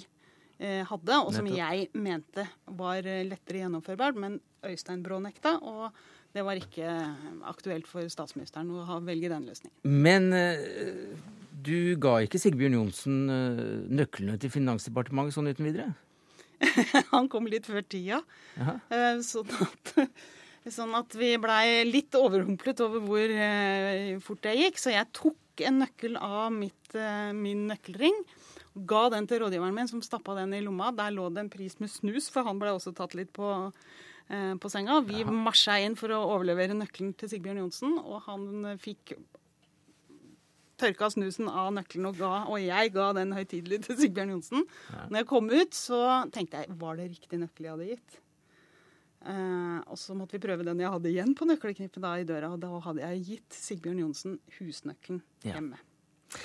[0.59, 1.59] eh, hadde, og som Nettopp.
[1.59, 2.47] jeg mente
[2.79, 5.59] var eh, lettere gjennomførbart, men Øystein Brå nekta.
[5.62, 5.91] og
[6.31, 6.87] det var ikke
[7.51, 9.75] aktuelt for statsministeren å velge den løsningen.
[9.83, 11.16] Men eh,
[11.67, 15.93] du ga ikke Sigbjørn Johnsen eh, nøklene til Finansdepartementet sånn uten videre?
[17.15, 18.21] Han kom litt før tida.
[18.61, 19.95] Eh, sånn at,
[20.77, 24.81] sånn at, vi blei litt overrumplet over hvor eh, fort det gikk.
[24.83, 26.95] Så jeg tok en nøkkel av mitt,
[27.37, 28.23] min nøkkelring.
[28.89, 30.93] Ga den til rådgiveren min, som stappa den i lomma.
[30.97, 33.51] Der lå det en pris med snus, for han ble også tatt litt på,
[34.31, 35.03] på senga.
[35.05, 39.19] Vi marsja inn for å overlevere nøkkelen til Sigbjørn Johnsen, og han fikk
[40.81, 44.66] tørka snusen av nøkkelen og ga, og jeg ga den høytidelig til Sigbjørn Johnsen.
[44.91, 45.05] Ja.
[45.11, 46.01] Når jeg kom ut, så
[46.35, 48.20] tenkte jeg var det riktig nøkkel jeg hadde gitt?
[49.20, 52.55] Eh, og så måtte vi prøve den jeg hadde igjen på nøkkelknippet da i døra,
[52.55, 55.76] og da hadde jeg gitt Sigbjørn Johnsen husnøkkelen hjemme.
[55.76, 56.41] Ja.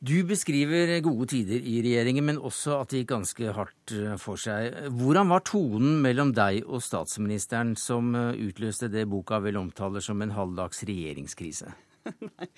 [0.00, 4.40] Du beskriver gode tider i regjeringen, men også at det gikk ganske hardt eh, for
[4.40, 4.72] seg.
[4.96, 10.22] Hvordan var tonen mellom deg og statsministeren som eh, utløste det boka vel omtaler som
[10.24, 11.74] en halvdags regjeringskrise?
[12.30, 12.48] Nei,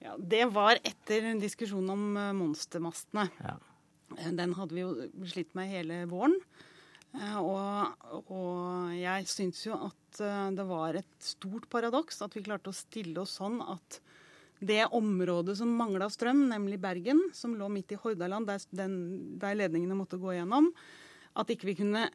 [0.00, 3.28] ja, Det var etter en diskusjon om eh, monstermastene.
[3.44, 3.56] Ja.
[4.16, 6.36] Eh, den hadde vi jo slitt med hele våren.
[7.16, 12.72] Eh, og, og jeg syns jo at det var et stort paradoks at vi klarte
[12.72, 14.00] å stille oss sånn at
[14.60, 18.96] det området som mangla strøm, nemlig Bergen, som lå midt i Hordaland, der, den,
[19.40, 20.68] der ledningene måtte gå gjennom,
[21.38, 22.06] at ikke vi kunne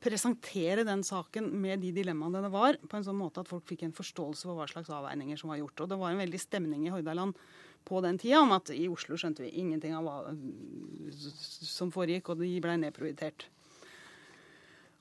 [0.00, 3.84] presentere den saken med de dilemmaene det var, på en sånn måte at folk fikk
[3.84, 5.84] en forståelse for hva slags avveininger som var gjort.
[5.84, 7.36] Og det var en veldig stemning i Hordaland
[7.86, 10.16] på den tida om at i Oslo skjønte vi ingenting av hva
[11.12, 13.50] som foregikk, og de blei nedprioritert.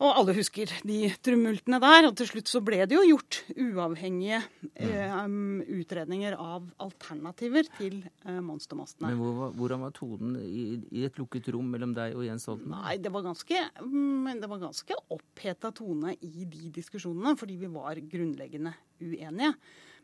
[0.04, 2.08] Og alle husker de trumultene der.
[2.10, 4.42] Og til slutt så ble det jo gjort uavhengige
[4.74, 9.14] eh, um, utredninger av alternativer til eh, monstermastene.
[9.14, 12.76] Men hvor, hvordan var tonen i, i, et lukket rom mellom deg og Jens Holten?
[12.76, 17.72] Nei, det var ganske, mm, det var ganske oppheta tone i de diskusjonene, fordi vi
[17.72, 19.54] var grunnleggende uenige.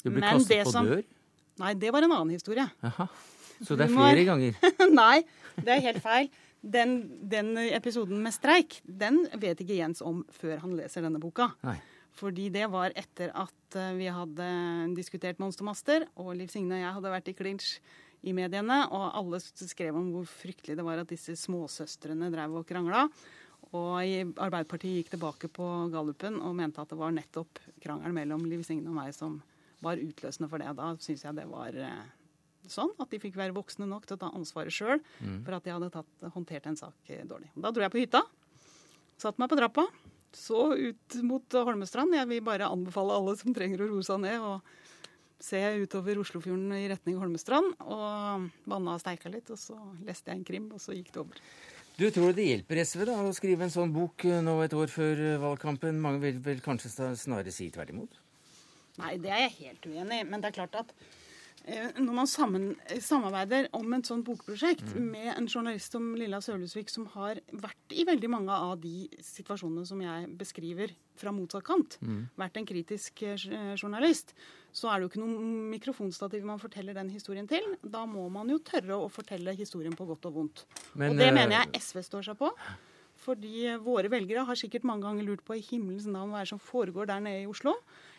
[0.05, 1.03] Du ble Men kastet på som, dør?
[1.61, 2.63] Nei, det var en annen historie.
[2.87, 3.09] Aha.
[3.61, 4.55] Så det er flere ganger?
[4.89, 5.17] Nei,
[5.59, 6.31] det er helt feil.
[6.61, 11.49] Den, den, episoden med streik, den vet ikke Jens om før han leser denne boka.
[11.65, 11.79] Nei.
[12.17, 14.47] Fordi det var etter at eh, vi hadde
[14.97, 17.75] diskutert monstermaster, og Liv Signe og jeg hadde vært i clinch
[18.21, 22.67] i mediene, og alle skrev om hvor fryktelig det var at disse småsøstrene drev og
[22.69, 23.07] krangla.
[23.71, 28.65] Og Arbeiderpartiet gikk tilbake på gallupen og mente at det var nettopp krangelen mellom Liv
[28.67, 29.39] Signe og meg som
[29.81, 30.73] var utløsende for det.
[30.77, 32.01] Da syns jeg det var eh,
[32.73, 35.41] sånn at de fikk være voksne nok til å ta ansvaret sjøl mm.
[35.45, 37.51] for at de hadde tatt, håndtert en sak eh, dårlig.
[37.55, 38.23] Da dro jeg på hytta.
[39.21, 39.85] Satt meg på trappa.
[40.33, 42.15] Så ut mot Holmestrand.
[42.15, 46.71] Jeg vil bare anbefale alle som trenger å roe seg ned, og se utover Oslofjorden
[46.77, 47.75] i retning Holmestrand.
[47.83, 51.23] Og banna og steika litt, og så leste jeg en krim, og så gikk det
[51.25, 51.43] over.
[51.99, 54.89] Du tror det hjelper SV da, å skrive en sånn bok eh, nå et år
[54.89, 55.99] før eh, valgkampen?
[56.01, 58.15] Mange vil vel kanskje snarere si tvert imot?
[59.01, 60.27] Nei, det er jeg helt uenig i.
[60.27, 60.93] Men det er klart at
[61.61, 62.63] når man sammen,
[63.03, 65.03] samarbeider om et sånt bokprosjekt mm.
[65.13, 69.85] med en journalist som Lilla Sølhusvik, som har vært i veldig mange av de situasjonene
[69.85, 72.23] som jeg beskriver fra motsatt kant, mm.
[72.41, 73.45] vært en kritisk eh,
[73.77, 74.33] journalist,
[74.73, 77.75] så er det jo ikke noe mikrofonstativ man forteller den historien til.
[77.83, 80.65] Da må man jo tørre å fortelle historien på godt og vondt.
[80.95, 82.49] Men, og det mener jeg SV står seg på.
[83.21, 86.55] Fordi våre velgere har sikkert mange ganger lurt på i himmelens navn hva er det
[86.55, 87.75] som foregår der nede i Oslo.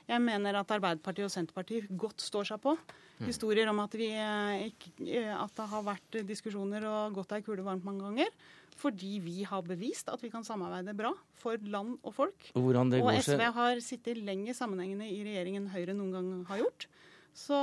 [0.09, 3.26] Jeg mener at Arbeiderpartiet og Senterpartiet godt står seg på mm.
[3.28, 4.64] historier om at, vi, eh,
[5.07, 8.34] eh, at det har vært diskusjoner og gått ei kule varmt mange ganger.
[8.82, 12.50] Fordi vi har bevist at vi kan samarbeide bra for land og folk.
[12.59, 16.88] Og, og SV har sittet lenger sammenhengende i regjeringen Høyre noen gang har gjort.
[17.36, 17.59] Så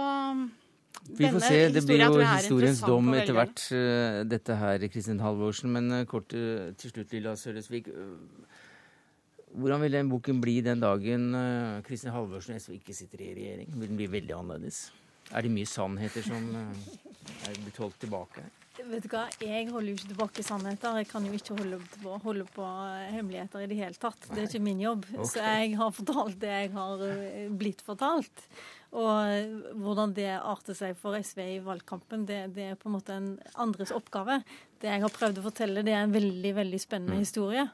[1.10, 1.60] vi får se.
[1.74, 5.74] Det blir jo historiens dom etter hvert, eh, dette her, Kristin Halvorsen.
[5.76, 7.92] Men kort til slutt, Lilla Sølesvik.
[9.50, 13.34] Hvordan vil den boken bli den dagen uh, Kristin Halvorsen og SV ikke sitter i
[13.34, 13.74] regjering?
[13.74, 14.90] Vil den bli veldig annerledes?
[15.34, 16.90] Er det mye sannheter som uh,
[17.48, 18.56] er blitt holdt tilbake her?
[18.88, 21.00] Vet du hva, Jeg holder jo ikke tilbake sannheter.
[21.02, 22.66] Jeg kan jo ikke holde på, holde på
[23.12, 24.30] hemmeligheter i det hele tatt.
[24.30, 25.08] Det er ikke min jobb.
[25.12, 25.30] Okay.
[25.34, 28.46] Så jeg har fortalt det jeg har eh, blitt fortalt.
[28.90, 33.18] Og hvordan det arter seg for SV i valgkampen, det, det, er på en måte
[33.20, 34.40] en andres oppgave.
[34.82, 37.26] Det jeg har prøvd å fortelle, det er en veldig veldig spennende mm.
[37.26, 37.68] historie.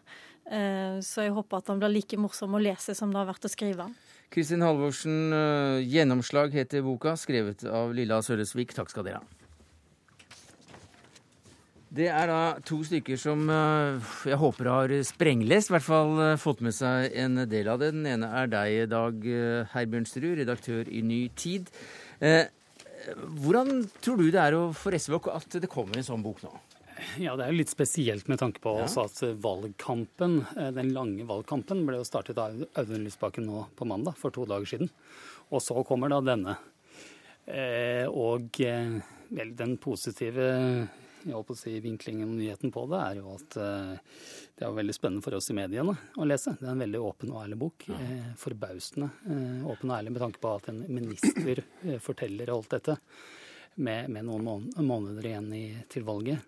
[0.46, 3.48] Eh, så jeg håper at han blir like morsom å lese som det har vært
[3.48, 3.88] å skrive.
[4.34, 8.74] Kristin Halvorsen, eh, 'Gjennomslag' heter boka, skrevet av Lilla Sølesvik.
[8.74, 9.24] Takk skal dere ha.
[11.96, 16.62] Det er da to stykker som eh, jeg håper har sprenglest, i hvert fall fått
[16.62, 17.94] med seg en del av det.
[17.94, 19.16] Den ene er deg, Dag
[19.72, 21.72] Herbjørnsrud, redaktør i Ny Tid.
[22.20, 26.52] Hvordan tror du det er for SV at det kommer en sånn bok nå?
[27.20, 28.88] Ja, Det er jo litt spesielt med tanke på ja.
[28.88, 34.18] at valgkampen, eh, den lange valgkampen ble jo startet av Audun Lysbakken nå på mandag,
[34.20, 34.92] for to dager siden.
[35.52, 36.58] Og så kommer da denne.
[37.46, 38.96] Eh, og eh,
[39.36, 40.48] vel, den positive
[41.26, 44.94] jeg håper å si, vinklingen og nyheten på det er jo at det er veldig
[44.94, 46.54] spennende for oss i mediene å lese.
[46.60, 47.88] Det er en veldig åpen og ærlig bok.
[48.38, 49.08] forbausende
[49.66, 51.64] åpen og ærlig med tanke på at en minister
[51.98, 53.00] forteller alt dette
[53.82, 56.46] med, med noen måneder igjen i, til valget.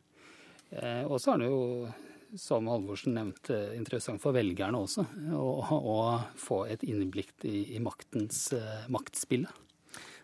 [0.72, 1.62] Eh, og så er det jo,
[2.40, 5.06] som Halvorsen nevnte, interessant for velgerne også
[5.38, 5.48] å,
[5.78, 5.98] å
[6.40, 9.64] få et innblikk i, i maktens uh, maktspillet.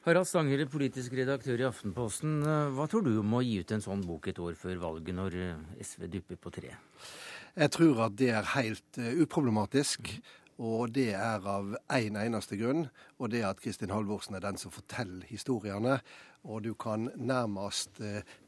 [0.03, 2.41] Harald Stanghelle, politisk redaktør i Aftenposten.
[2.43, 5.15] Eh, hva tror du om å gi ut en sånn bok et år før valget,
[5.15, 5.39] når
[5.79, 6.75] SV dupper på tre?
[7.55, 10.11] Jeg tror at det er helt uproblematisk.
[10.63, 12.83] Og det er av én en eneste grunn,
[13.17, 15.97] og det er at Kristin Halvorsen er den som forteller historiene.
[16.45, 17.97] Og du kan nærmest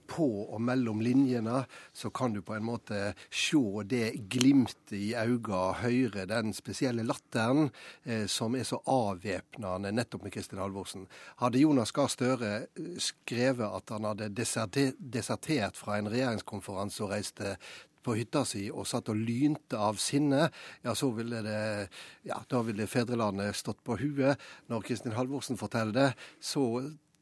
[0.08, 5.64] på og mellom linjene, så kan du på en måte se det glimtet i øynene,
[5.82, 7.70] høre den spesielle latteren
[8.03, 11.08] eh, som er så avvæpnende nettopp med Kristin Halvorsen.
[11.41, 17.58] Hadde Jonas Gahr Støre eh, skrevet at han hadde desertert fra en regjeringskonferanse og reiste
[18.06, 20.49] på hytta si og satt og lynte av sinne,
[20.86, 21.62] ja, så ville det
[22.28, 24.41] ja, da ville fedrelandet stått på huet.
[24.70, 26.66] Når Kristin Halvorsen forteller det, så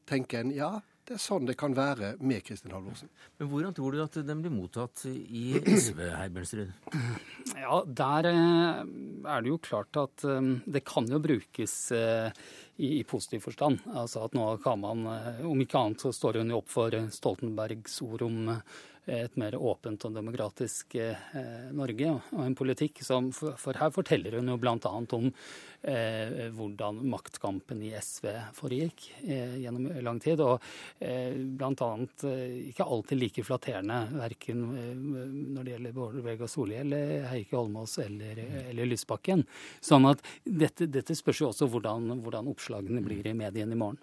[0.10, 0.74] tenker en ja,
[1.04, 3.10] det er sånn det kan være med Kristin Halvorsen.
[3.40, 6.72] Men Hvordan tror du at den blir mottatt i SV, Herbjørnsrud?
[7.60, 8.80] Ja, Der eh,
[9.34, 12.32] er det jo klart at eh, det kan jo brukes eh,
[12.78, 13.84] i, i positiv forstand.
[13.92, 15.04] Altså at nå kan man,
[15.44, 18.40] om ikke annet så står hun jo opp for Stoltenbergs ord om
[19.06, 24.52] et mer åpent og demokratisk eh, Norge og en politikk som For, her forteller hun
[24.54, 24.78] jo bl.a.
[24.80, 25.28] om
[25.82, 30.40] eh, hvordan maktkampen i SV foregikk eh, gjennom lang tid.
[30.44, 30.64] Og
[31.00, 31.90] bl.a.
[32.70, 34.64] Ikke alltid like flatterende, verken
[35.54, 36.96] når det gjelder Bård Vegar Solhjell,
[37.32, 38.40] Heikki Holmås eller,
[38.70, 39.44] eller Lysbakken.
[39.84, 44.02] Sånn at dette, dette spørs jo også hvordan, hvordan oppslagene blir i mediene i morgen.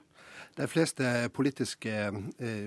[0.58, 1.28] De fleste eh,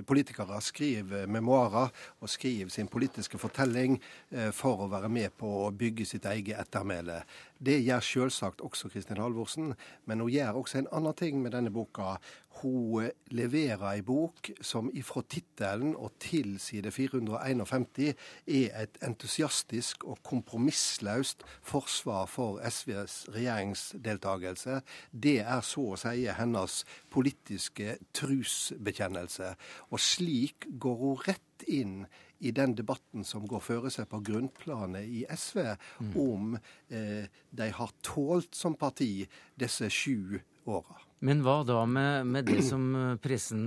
[0.07, 1.91] politikere skriver memoarer
[2.23, 3.97] og skriver sin politiske fortelling
[4.31, 7.19] eh, for å være med på å bygge sitt eget ettermæle.
[7.59, 9.73] Det gjør selvsagt også Kristin Halvorsen,
[10.05, 12.15] men hun gjør også en annen ting med denne boka.
[12.61, 18.13] Hun leverer ei bok som ifra tittelen og til side 451
[18.47, 24.81] er et entusiastisk og kompromissløst forsvar for SVs regjeringsdeltakelse.
[25.11, 26.83] Det er så å si hennes
[27.13, 29.55] politiske trusbekjennelse.
[29.91, 32.05] Og slik går hun rett inn
[32.43, 35.61] i den debatten som går føre seg på grunnplanet i SV,
[35.99, 36.11] mm.
[36.19, 36.57] om
[36.89, 41.03] eh, de har tålt som parti disse sju åra.
[41.23, 42.83] Men hva da med, med, det som
[43.23, 43.61] pressen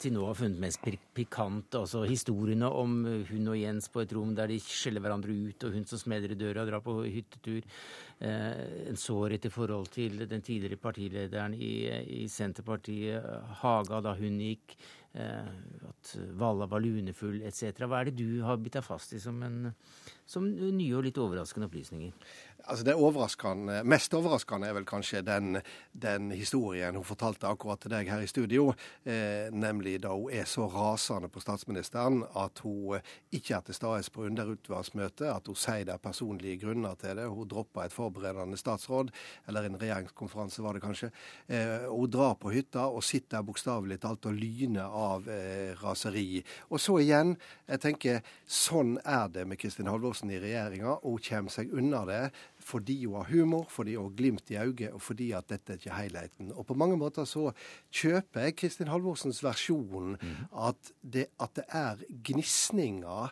[0.00, 1.76] til nå har funnet mest pikant?
[1.76, 2.94] Altså historiene om
[3.28, 6.32] hun og Jens på et rom der de skjeller hverandre ut, og hun som smeder
[6.32, 7.68] i døra og drar på hyttetur.
[8.16, 11.74] Eh, en sår i forhold til den tidligere partilederen i,
[12.22, 13.28] i Senterpartiet,
[13.60, 14.78] Haga, da hun gikk.
[15.16, 15.48] Eh,
[15.88, 17.80] at Valla var lunefull etc.
[17.88, 19.72] Hva er det du har bitt deg fast i som, en,
[20.28, 22.12] som nye og litt overraskende opplysninger?
[22.66, 25.60] Altså det overraskende, Mest overraskende er vel kanskje den,
[25.94, 28.72] den, historien hun fortalte akkurat til deg her i studio.
[29.06, 32.98] Eh, nemlig da hun er så rasende på statsministeren at hun
[33.30, 35.28] ikke er til stede på underutvalgsmøtet.
[35.30, 37.28] At hun sier det er personlige grunner til det.
[37.30, 39.14] Hun dropper et forberedende statsråd,
[39.46, 41.12] eller en regjeringskonferanse var det kanskje.
[41.46, 46.42] Eh, hun drar på hytta og sitter bokstavelig talt og lyner av eh, raseri.
[46.74, 47.36] Og så igjen,
[47.70, 50.98] jeg tenker sånn er det med Kristin Halvorsen i regjeringa.
[51.06, 52.22] Hun kommer seg unna det
[52.66, 55.80] fordi hun har humor, fordi hun har glimt i øyet, og fordi at dette er
[55.80, 56.52] ikke helheten.
[56.52, 57.52] Og på mange måter så
[57.94, 60.40] kjøper jeg Kristin Halvorsens versjon mm.
[60.66, 63.30] at, det, at det er gnisninger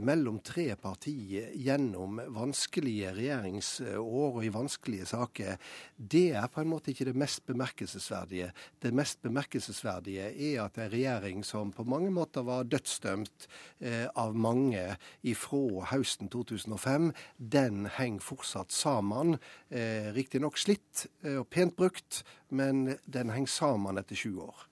[0.00, 5.58] mellom tre partier gjennom vanskelige regjeringsår og i vanskelige saker,
[5.96, 8.48] det er på en måte ikke det mest bemerkelsesverdige.
[8.80, 13.48] Det mest bemerkelsesverdige er at en regjering som på mange måter var dødsdømt
[13.80, 14.84] eh, av mange
[15.26, 19.36] ifra høsten 2005, den henger fortsatt sammen.
[19.68, 24.68] Eh, Riktignok slitt og pent brukt, men den henger sammen etter 20 år.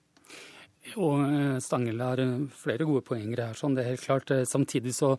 [0.95, 3.57] Og eh, Stangel har eh, flere gode poenger her.
[3.57, 4.31] sånn det er helt klart.
[4.31, 5.13] Eh, samtidig så,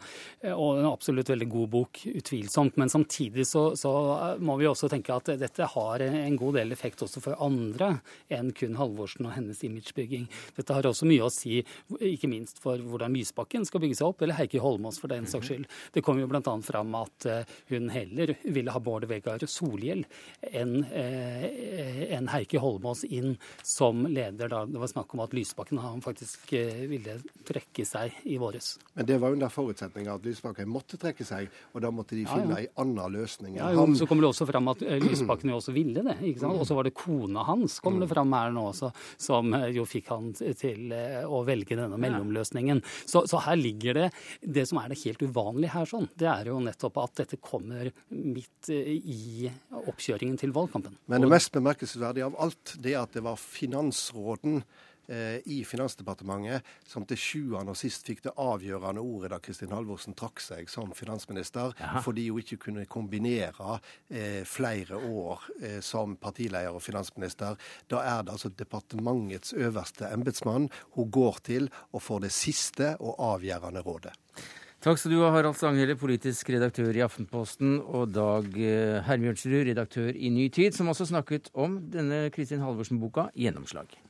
[0.49, 2.79] Og en absolutt veldig god bok, utvilsomt.
[2.81, 3.93] Men samtidig så, så,
[4.41, 7.99] må vi også tenke at dette har en god del effekt også for andre
[8.33, 10.29] enn kun Halvorsen og hennes imagebygging.
[10.57, 11.61] Dette har også mye å si,
[11.99, 15.51] ikke minst for hvordan Lysbakken skal bygge seg opp, eller Heikki Holmås for den saks
[15.51, 15.69] skyld.
[15.95, 16.43] Det kom jo bl.a.
[16.64, 17.29] fram at
[17.71, 20.05] hun heller ville ha Bård Vegar Solhjell
[20.49, 25.79] enn en Heikki Holmås inn som leder da det var snakk om at Lysbakken Lysbakken
[25.79, 28.79] han faktisk eh, ville trekke seg i våres.
[28.95, 32.61] Men det var under forutsetning at Lysbakken måtte trekke seg, og da måtte de finne
[32.61, 32.71] ja, ja.
[32.79, 33.57] en annen løsning.
[33.59, 33.97] Ja, jo, han...
[33.99, 36.15] Så kommer det også fram at eh, Lysbakken jo også ville det.
[36.31, 36.61] ikke sant?
[36.63, 39.87] Og så var det kona hans kommer det fram her nå også, som eh, jo
[39.89, 40.95] fikk han til
[41.27, 42.83] å velge denne mellomløsningen.
[43.03, 44.09] Så, så, her ligger det
[44.43, 47.91] Det som er det helt uvanlige her, sånn, det er jo nettopp at dette kommer
[48.15, 49.49] midt i
[49.89, 50.95] oppkjøringen til valgkampen.
[51.11, 54.63] Men det mest bemerkelsesverdige av alt, det er at det var finansråden
[55.09, 60.43] i Finansdepartementet som til sjuende og sist fikk det avgjørende ordet da Kristin Halvorsen trakk
[60.43, 62.03] seg som finansminister, Aha.
[62.05, 63.79] fordi hun ikke kunne kombinere
[64.11, 67.59] eh, flere år eh, som partileder og finansminister.
[67.91, 73.19] Da er det altså departementets øverste embetsmann hun går til og får det siste og
[73.35, 74.15] avgjørende rådet.
[74.79, 80.13] Takk skal du ha, Harald Stanghelle, politisk redaktør i Aftenposten, og Dag eh, Hermjørnsrud, redaktør
[80.15, 84.08] i Ny Tid, som også snakket om denne Kristin Halvorsen-boka 'Gjennomslag'.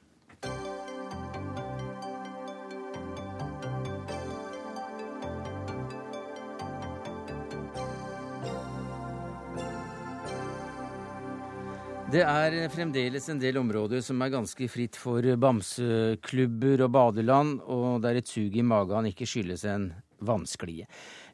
[12.09, 18.01] Det er fremdeles en del områder som er ganske fritt for bamseklubber og badeland, og
[18.01, 19.91] der et sug i magen ikke skyldes en
[20.25, 20.87] vannsklie.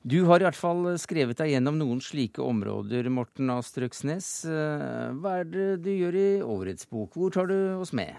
[0.03, 4.33] Du har i hvert fall skrevet deg gjennom noen slike områder, Morten Astrøksnes.
[4.51, 7.15] Hva er det du gjør i årets bok?
[7.15, 8.19] Hvor tar du oss med?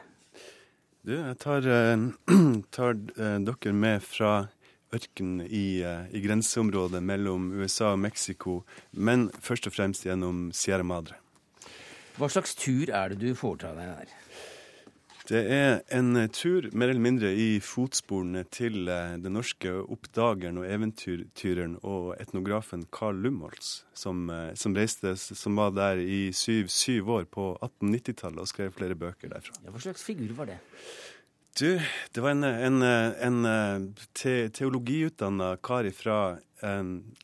[1.04, 2.08] Du, jeg tar, eh,
[2.80, 4.48] tar eh, dere med fra
[4.96, 8.62] ørkenen i, eh, i grenseområdet mellom USA og Mexico,
[8.96, 11.20] men først og fremst gjennom Sierra Madre.
[12.16, 14.14] Hva slags tur er det du foretar deg der?
[15.26, 20.68] Det er en tur mer eller mindre i fotsporene til eh, den norske oppdageren og
[20.70, 27.10] eventyreren og etnografen Carl Lumholtz, som, eh, som, reiste, som var der i syv, syv
[27.18, 29.58] år på 1890-tallet og skrev flere bøker derfra.
[29.66, 30.60] Ja, hva slags figur var det?
[31.58, 31.72] Du,
[32.14, 36.20] det var en, en, en eh, te, teologiutdanna kar fra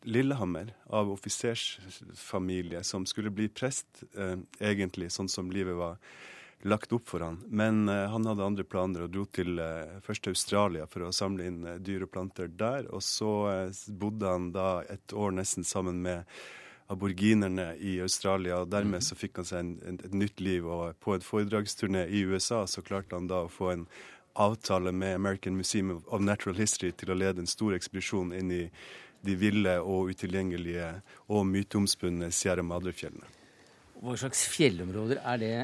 [0.02, 5.98] Lillehammer av offisersfamilie som skulle bli prest, eh, egentlig, sånn som livet var
[6.62, 7.40] lagt opp for han.
[7.50, 11.48] Men eh, han hadde andre planer og dro til eh, først Australia for å samle
[11.50, 12.90] inn dyr og planter der.
[12.94, 13.32] Og så
[13.88, 16.26] bodde han da et år nesten sammen med
[16.92, 19.06] aborginerne i Australia, og dermed mhm.
[19.06, 20.68] så fikk han seg en, en, et nytt liv.
[20.68, 23.86] Og på et foredragsturné i USA så klarte han da å få en
[24.34, 28.66] avtale med American Museum of Natural History til å lede en stor ekspedisjon inn i
[29.26, 30.88] de ville og utilgjengelige
[31.32, 33.28] og myteomspunne Sierra Madre-fjellene.
[34.02, 35.56] Hva slags fjellområder er det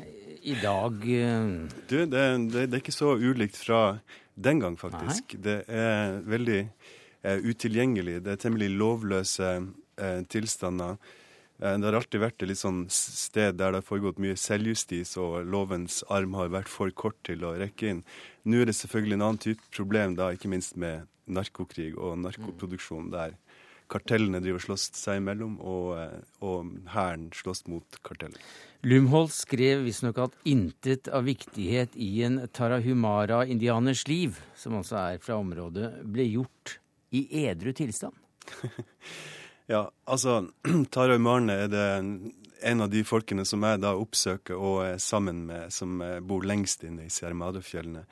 [0.45, 1.01] i dag?
[1.01, 1.47] Eh?
[1.89, 2.09] Du, det,
[2.53, 3.97] det, det, er ikke så ulikt fra
[4.37, 5.33] den gang, faktisk.
[5.33, 5.43] Nei.
[5.47, 8.19] Det er veldig eh, utilgjengelig.
[8.25, 11.01] Det er temmelig lovløse eh, tilstander.
[11.57, 15.39] Det har alltid vært et litt sånn sted der det har foregått mye selvjustis, og
[15.49, 18.03] lovens arm har vært for kort til å rekke inn.
[18.45, 23.09] Nå er det selvfølgelig en annen type problem, da, ikke minst med narkokrig og narkoproduksjon,
[23.09, 23.33] der
[23.91, 25.97] kartellene driver slåss seg imellom, og,
[26.45, 28.41] og hæren slåss mot kartellene.
[28.87, 35.39] Lumholt skrev visstnok at intet av viktighet i en tarahumara-indianers liv, som altså er fra
[35.41, 36.77] området, ble gjort
[37.15, 38.15] i edru tilstand.
[39.73, 40.39] ja, altså
[40.93, 41.87] Tarahumarene er det
[42.67, 46.85] en av de folkene som jeg da oppsøker og er sammen med, som bor lengst
[46.87, 48.05] inne i Sierra Madre-fjellene.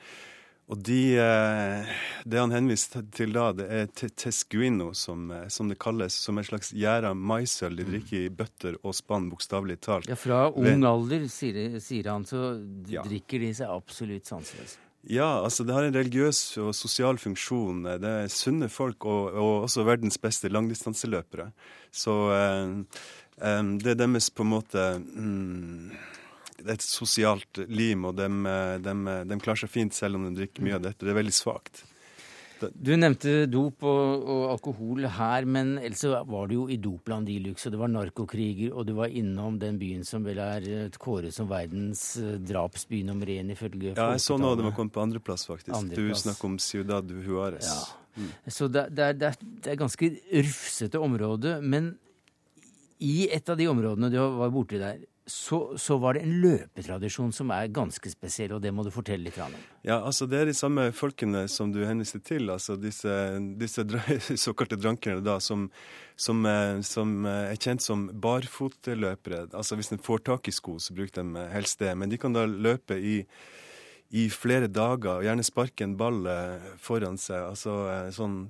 [0.66, 1.90] Og de, eh,
[2.24, 6.14] Det han henviste til da, det er tescuino, som, eh, som, det kalles.
[6.14, 10.08] Som en slags gjæra maisøl de drikker i bøtter og spann, bokstavelig talt.
[10.10, 12.58] Ja, Fra ung alder, sier, sier han, så
[12.90, 13.06] ja.
[13.06, 14.82] drikker de seg absolutt sanseløse.
[15.06, 17.84] Ja, altså det har en religiøs og sosial funksjon.
[18.02, 21.52] Det er sunne folk, og, og også verdens beste langdistanseløpere.
[21.94, 22.80] Så um,
[23.38, 25.92] um, det er deres på en måte um,
[26.58, 28.30] det er et sosialt lim, og de,
[28.82, 28.94] de,
[29.28, 31.04] de, klarer seg fint selv om de drikker mye av dette.
[31.04, 31.84] Det er veldig svakt.
[32.56, 37.36] Du nevnte dop og, og, alkohol her, men ellers var det jo i dopland de
[37.44, 37.68] luxe.
[37.68, 41.50] Og det var narkokriger, og du var innom den byen som vel er kåret som
[41.50, 45.44] verdens eh, drapsby nummer én, ifølge Ja, jeg så nå det var kommet på andreplass,
[45.50, 45.74] faktisk.
[45.76, 47.68] Andre du snakker om Ciudad Juárez.
[47.68, 48.02] Ja.
[48.16, 48.32] Mm.
[48.48, 50.10] Så det, det, er, det er ganske
[50.48, 51.58] rufsete område.
[51.60, 51.92] Men
[53.04, 57.32] i et av de områdene du var borti der, så, så, var det en løpetradisjon
[57.34, 59.54] som er ganske spesiell, og det må du fortelle litt om.
[59.82, 63.10] Ja, altså Det er de samme folkene som du henviste til, altså disse,
[63.58, 63.82] disse
[64.46, 65.66] såkalte drankerne da, som,
[66.14, 69.48] som, eh, som, eh, er kjent som barfotløpere.
[69.50, 71.90] Altså Hvis de får tak i sko, så bruker de eh, helst det.
[71.98, 73.18] Men de kan da løpe i,
[74.14, 76.22] i flere dager, og gjerne sparke en ball
[76.78, 77.50] foran seg.
[77.50, 77.80] altså
[78.14, 78.44] sånn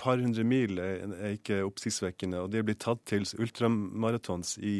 [0.00, 2.40] par hundre mil er ikke oppsiktsvekkende.
[2.42, 4.74] Og de er blitt tatt til ultramaratons i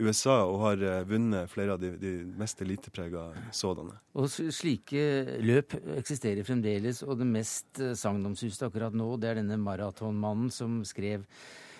[0.00, 3.98] USA og har eh, vunnet flere av de, de mest eliteprega sådanne.
[4.18, 9.60] Og slike løp eksisterer fremdeles, og det mest eh, sagnomsuste akkurat nå, det er denne
[9.62, 11.26] maratonmannen som skrev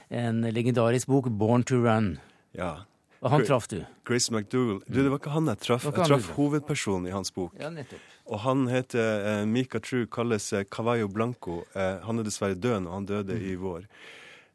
[0.08, 2.16] en legendarisk bok, 'Born to Run'.
[2.56, 2.84] Ja.
[3.20, 3.80] Og han traff du?
[4.06, 4.78] Chris McDougall.
[4.86, 5.86] Du, det var ikke han jeg traff.
[5.88, 7.56] Jeg traff hovedpersonen i hans bok.
[7.58, 8.14] Ja, nettopp.
[8.28, 11.62] Og han heter uh, Mika True, kalles uh, Cavallo Blanco.
[11.74, 13.44] Uh, han er dessverre død nå, han døde mm.
[13.50, 13.90] i vår.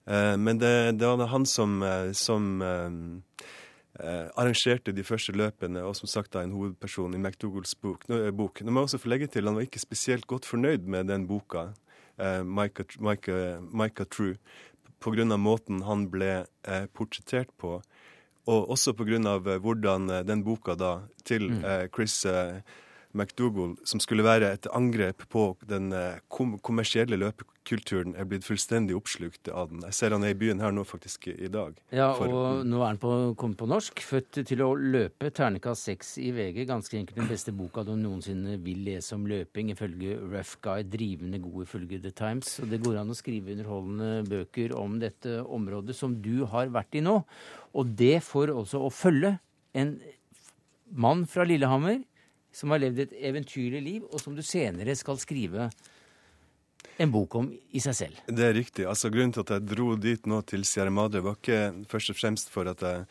[0.03, 1.78] Men det, det, var han som,
[2.11, 2.57] som
[3.95, 8.03] arrangerte de første løpene, og som sagt da en hovedperson i McDougalls bok.
[8.11, 8.59] Nå, bok.
[8.59, 11.24] Nå må jeg også få legge til, Han var ikke spesielt godt fornøyd med den
[11.24, 11.70] boka,
[12.43, 14.36] Micah, Micah, Micah True,
[14.99, 15.38] pga.
[15.38, 16.34] måten han ble
[16.91, 17.80] portrettert på.
[18.45, 19.39] Og også pga.
[19.57, 21.63] hvordan den boka da til mm.
[21.93, 22.25] Chris
[23.14, 28.95] McDougall, som skulle være et angrep på den eh, kom kommersielle løpekulturen, er blitt fullstendig
[28.97, 29.84] oppslukt av den.
[29.88, 31.78] Jeg ser han er i byen her nå faktisk i dag.
[31.93, 34.01] Ja, og For, nå er han på, kommet på norsk.
[34.03, 36.64] 'Født til å løpe', ternekast seks i VG.
[36.70, 40.84] Ganske enkelt den beste boka du noensinne vil lese om løping, ifølge Rough Guy.
[40.84, 42.57] Drivende god ifølge The Times.
[42.64, 46.97] Og det går an å skrive underholdende bøker om dette området som du har vært
[46.97, 47.20] i nå.
[47.78, 49.38] Og det for også å følge
[49.78, 49.95] en
[50.93, 52.01] mann fra Lillehammer
[52.53, 55.69] som har levd et eventyrlig liv, og som du senere skal skrive
[57.01, 58.21] en bok om i seg selv.
[58.27, 58.85] Det er riktig.
[58.89, 62.19] Altså, grunnen til at jeg dro dit nå til Sierra Madre, var ikke først og
[62.19, 63.07] fremst for at jeg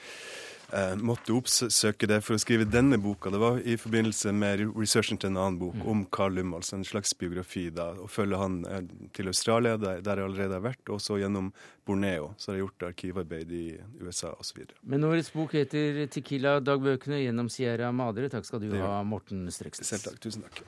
[0.96, 3.30] måtte oppsøke det for å skrive denne boka.
[3.32, 5.86] Det var i forbindelse med researchen til en annen bok mm.
[5.92, 7.66] om Carl Lummals, en slags biografi.
[7.74, 8.82] da, Å følge han eh,
[9.16, 11.52] til Australia, der, der, jeg allerede har vært, og så gjennom
[11.86, 12.32] Borneo.
[12.38, 13.64] Så har jeg gjort arkivarbeid i
[14.00, 14.64] USA osv.
[14.82, 18.32] Men årets bok heter 'Tequila-dagbøkene gjennom Sierra Madre'.
[18.32, 19.92] Takk skal du ha, Morten Strekstad.
[19.92, 20.22] Selv takk.
[20.24, 20.64] Tusen takk.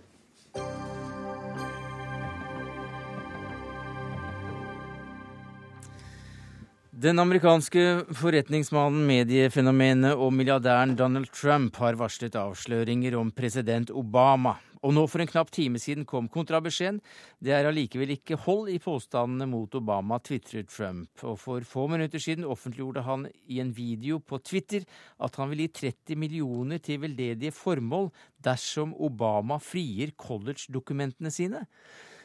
[7.05, 7.81] Den amerikanske
[8.17, 14.55] forretningsmannen, mediefenomenet og milliardæren Donald Trump har varslet avsløringer om president Obama.
[14.81, 17.03] Og nå for en knapp time siden kom kontrabeskjeden.
[17.45, 21.11] Det er allikevel ikke hold i påstandene mot Obama, tvitrer Trump.
[21.29, 24.89] Og for få minutter siden offentliggjorde han i en video på Twitter
[25.21, 28.09] at han vil gi 30 millioner til veldedige formål
[28.49, 31.67] dersom Obama frier college-dokumentene sine.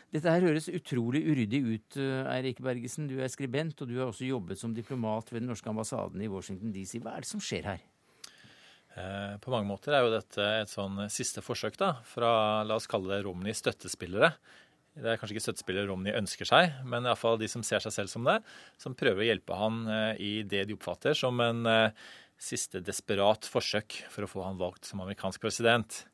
[0.10, 3.06] Dette her høres utrolig uryddig ut, eh, Eirik Bergesen.
[3.08, 6.30] Du er skribent, og du har også jobbet som diplomat ved den norske ambassaden i
[6.32, 6.98] Washington DC.
[6.98, 7.84] Hva er det som skjer her?
[8.98, 12.90] Eh, på mange måter er jo dette et sånn siste forsøk da, fra la oss
[12.90, 14.34] kalle det Romney støttespillere.
[14.98, 18.10] Det er kanskje ikke støttespillere Romney ønsker seg, men iallfall de som ser seg selv
[18.10, 18.40] som det,
[18.82, 21.70] som prøver å hjelpe han eh, i det de oppfatter som en
[22.40, 26.08] siste desperat forsøk for å få han valgt som amerikansk president.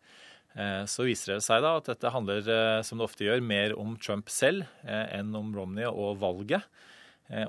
[0.56, 3.76] Eh, så viser det seg da at dette handler, eh, som det ofte gjør, mer
[3.80, 6.68] om Trump selv eh, enn om Romney og valget.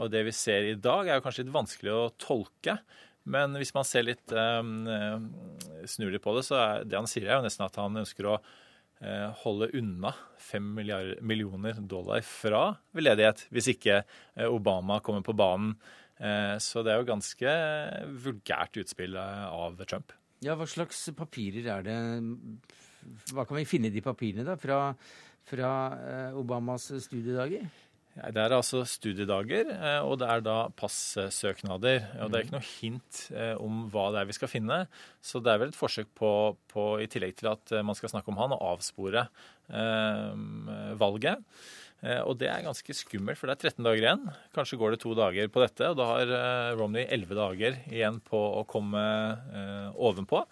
[0.00, 2.78] Og det vi ser i dag, er kanskje litt vanskelig å tolke.
[3.28, 7.36] Men hvis man ser litt snur litt på det, så er det han sier, er
[7.36, 8.38] jo nesten at han ønsker å
[9.42, 12.62] holde unna fem millioner dollar fra
[12.96, 14.00] veldedighet hvis ikke
[14.48, 15.76] Obama kommer på banen.
[16.56, 17.58] Så det er jo ganske
[18.24, 20.16] vulgært utspill av Trump.
[20.40, 22.00] Ja, Hva slags papirer er det
[23.32, 24.80] Hva kan vi finne i de papirene da, fra,
[25.46, 25.72] fra
[26.38, 27.66] Obamas studiedager?
[28.16, 32.06] Det er altså studiedager, eh, og det er da passøknader.
[32.24, 34.78] Og det er ikke noe hint eh, om hva det er vi skal finne.
[35.20, 36.30] Så det er vel et forsøk på,
[36.72, 40.32] på i tillegg til at eh, man skal snakke om han, å avspore eh,
[40.96, 41.44] valget.
[42.06, 44.26] Og det er ganske skummelt, for det er 13 dager igjen.
[44.54, 46.32] Kanskje går det to dager på dette, og da har
[46.76, 50.44] Romney 11 dager igjen på å komme eh, ovenpå.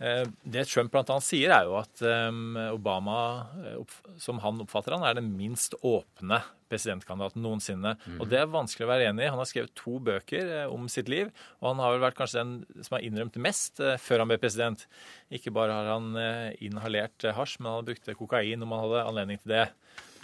[0.00, 1.16] Eh, det Trump bl.a.
[1.20, 2.30] sier, er jo at eh,
[2.72, 3.18] Obama,
[3.60, 6.40] eh, som han oppfatter han, er den minst åpne
[6.70, 7.96] presidentkandidaten noensinne.
[8.06, 8.18] Mm.
[8.22, 9.30] Og Det er vanskelig å være enig i.
[9.32, 12.84] Han har skrevet to bøker om sitt liv, og han har vel vært kanskje den
[12.86, 14.86] som har innrømt mest før han ble president.
[15.34, 16.14] Ikke bare har han
[16.62, 19.64] inhalert hasj, men han brukte kokain om han hadde anledning til det.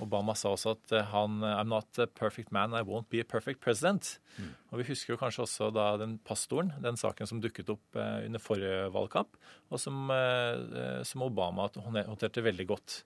[0.04, 3.24] Obama sa også at eh, han I'm not a perfect man, I won't be a
[3.24, 4.18] perfect president.
[4.38, 4.52] Mm.
[4.70, 8.26] Og Vi husker jo kanskje også da den pastoren, den saken som dukket opp eh,
[8.26, 9.38] under forrige valgkamp,
[9.70, 13.02] og som, eh, som Obama håndterte veldig godt.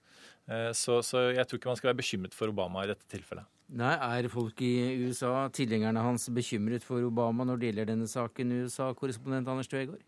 [0.74, 3.46] Så, så, jeg tror ikke man skal være bekymret for Obama i dette tilfellet.
[3.78, 8.56] Nei, Er folk i USA, tilhengerne hans, bekymret for Obama når det gjelder denne saken,
[8.64, 10.02] USA-korrespondent Anders Tvegård?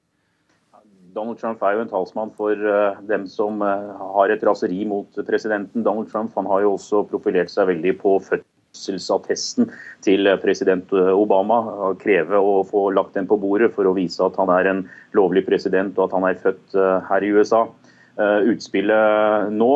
[1.15, 5.21] Donald Trump er jo en talsmann for uh, dem som uh, har et raseri mot
[5.29, 5.85] presidenten.
[5.85, 9.69] Donald Trump han har jo også profilert seg veldig på fødselsattesten
[10.05, 11.61] til president Obama.
[12.01, 14.83] Kreve å få lagt den på bordet for å vise at han er en
[15.17, 17.67] lovlig president og at han er født uh, her i USA.
[18.13, 19.69] Utspillet nå,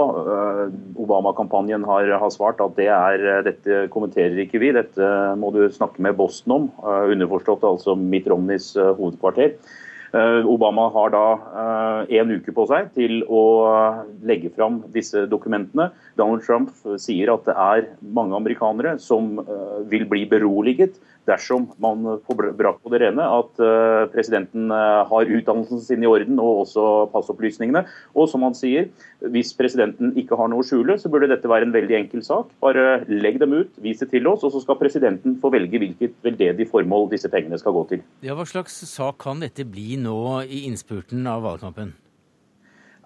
[1.00, 5.08] Obama-kampanjen har, har, svart at det er, dette kommenterer ikke vi, dette
[5.40, 6.66] må du snakke med Boston om.
[6.84, 9.56] Underforstått altså Mitt Romneys hovedkvarter.
[10.16, 11.24] Eh, Obama har da
[12.08, 13.42] én eh, uke på seg til å
[14.24, 15.90] legge fram disse dokumentene.
[16.16, 16.70] Donald Trump
[17.02, 20.96] sier at det er mange amerikanere som eh, vil bli beroliget
[21.26, 23.58] dersom man får brakt på det rene at
[24.12, 27.84] presidenten har utdannelsen sin i orden og også passopplysningene.
[28.14, 28.88] Og som han sier,
[29.34, 32.50] hvis presidenten ikke har noe å skjule, så burde dette være en veldig enkel sak.
[32.62, 36.16] Bare legg dem ut, vis det til oss, og så skal presidenten få velge hvilket
[36.26, 38.06] veldedig formål disse pengene skal gå til.
[38.26, 41.94] Ja, Hva slags sak kan dette bli nå i innspurten av valgkampen?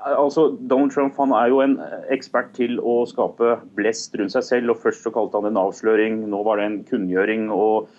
[0.00, 1.74] Altså, Donald Trump han er jo en
[2.12, 4.72] ekspert til å skape blest rundt seg selv.
[4.72, 7.50] og Først så kalte han det en avsløring, nå var det en kunngjøring.
[7.52, 7.90] og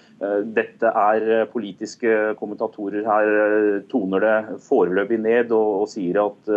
[0.55, 6.51] Dette er uh, politiske kommentatorer her uh, toner det foreløpig ned og, og sier at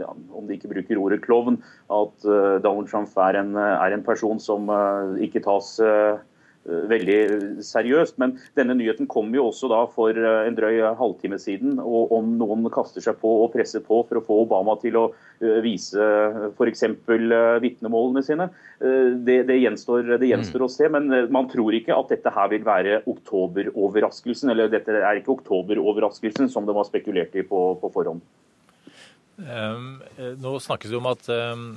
[0.00, 1.58] ja, om de ikke bruker ordet klovn,
[1.92, 2.28] at
[2.64, 4.70] Donald Trump er en, er en person som
[5.20, 6.18] ikke tas Eh,
[6.90, 8.16] veldig seriøst.
[8.22, 11.78] Men denne nyheten kom jo også da for eh, en drøy halvtime siden.
[11.82, 15.06] og Om noen kaster seg på og presser på for å få Obama til å
[15.40, 16.10] eh, vise
[16.52, 16.86] f.eks.
[17.64, 18.50] vitnemålene sine,
[18.80, 20.66] det, det, gjenstår, det gjenstår mm.
[20.66, 20.90] å se.
[20.92, 24.52] Men man tror ikke at dette her vil være oktoberoverraskelsen.
[24.52, 28.24] Eller dette er ikke oktoberoverraskelsen som det var spekulert i på, på forhånd.
[29.40, 30.00] Um,
[30.40, 31.68] nå snakkes det om at, um,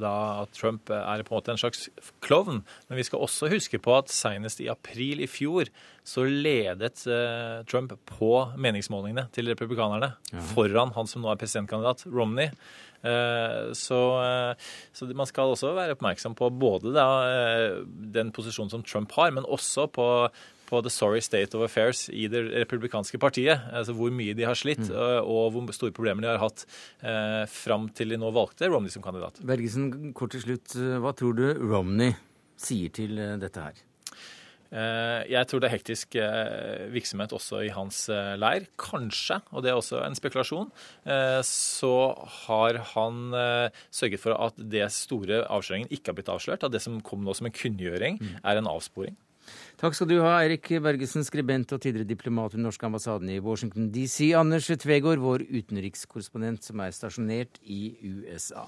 [0.00, 0.12] da,
[0.44, 1.86] at, Trump er på en måte en slags
[2.24, 2.60] klovn.
[2.88, 5.70] Men vi skal også huske på at senest i april i fjor
[6.08, 10.12] så ledet uh, Trump på meningsmålingene til republikanerne.
[10.32, 10.44] Ja.
[10.52, 12.52] Foran han som nå er presidentkandidat, Romney.
[12.98, 17.08] Uh, så, uh, så, man skal også være oppmerksom på både da,
[18.18, 20.08] den posisjonen som Trump har, men også på
[20.68, 23.64] på the sorry state of affairs i det republikanske partiet.
[23.72, 24.94] Altså hvor mye de har slitt, mm.
[24.98, 26.64] Eh, og hvor store problemer de har hatt
[27.00, 29.40] eh, fram til de nå valgte Romney som kandidat.
[29.46, 30.76] Bergesen, kort til slutt.
[31.02, 32.16] Hva tror du Romney
[32.60, 33.84] sier til eh, dette her?
[34.68, 36.16] Eh, jeg tror det er hektisk
[36.92, 38.02] virksomhet også i hans
[38.40, 38.66] leir.
[38.80, 40.68] Kanskje, og det er også en spekulasjon,
[41.48, 41.94] så
[42.44, 43.22] har han
[43.88, 46.66] sørget for at det store avsløringen ikke har blitt avslørt.
[46.68, 48.36] At det som kom nå som en kunngjøring, mm.
[48.44, 49.16] er en avsporing.
[49.78, 53.38] Takk skal du ha, Eirik Bergesen, skribent og tidligere diplomat ved den norske ambassaden i
[53.38, 54.32] Washington DC.
[54.38, 58.66] Anders Tvegård, vår utenrikskorrespondent som er stasjonert i USA.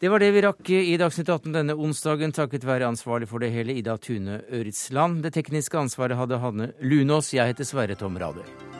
[0.00, 3.52] Det var det vi rakk i Dagsnytt 18 denne onsdagen, takket være ansvarlig for det
[3.54, 5.24] hele Ida Tune Øritsland.
[5.24, 7.34] Det tekniske ansvaret hadde Hanne Lunås.
[7.36, 8.79] Jeg heter Sverre Tom Radøy.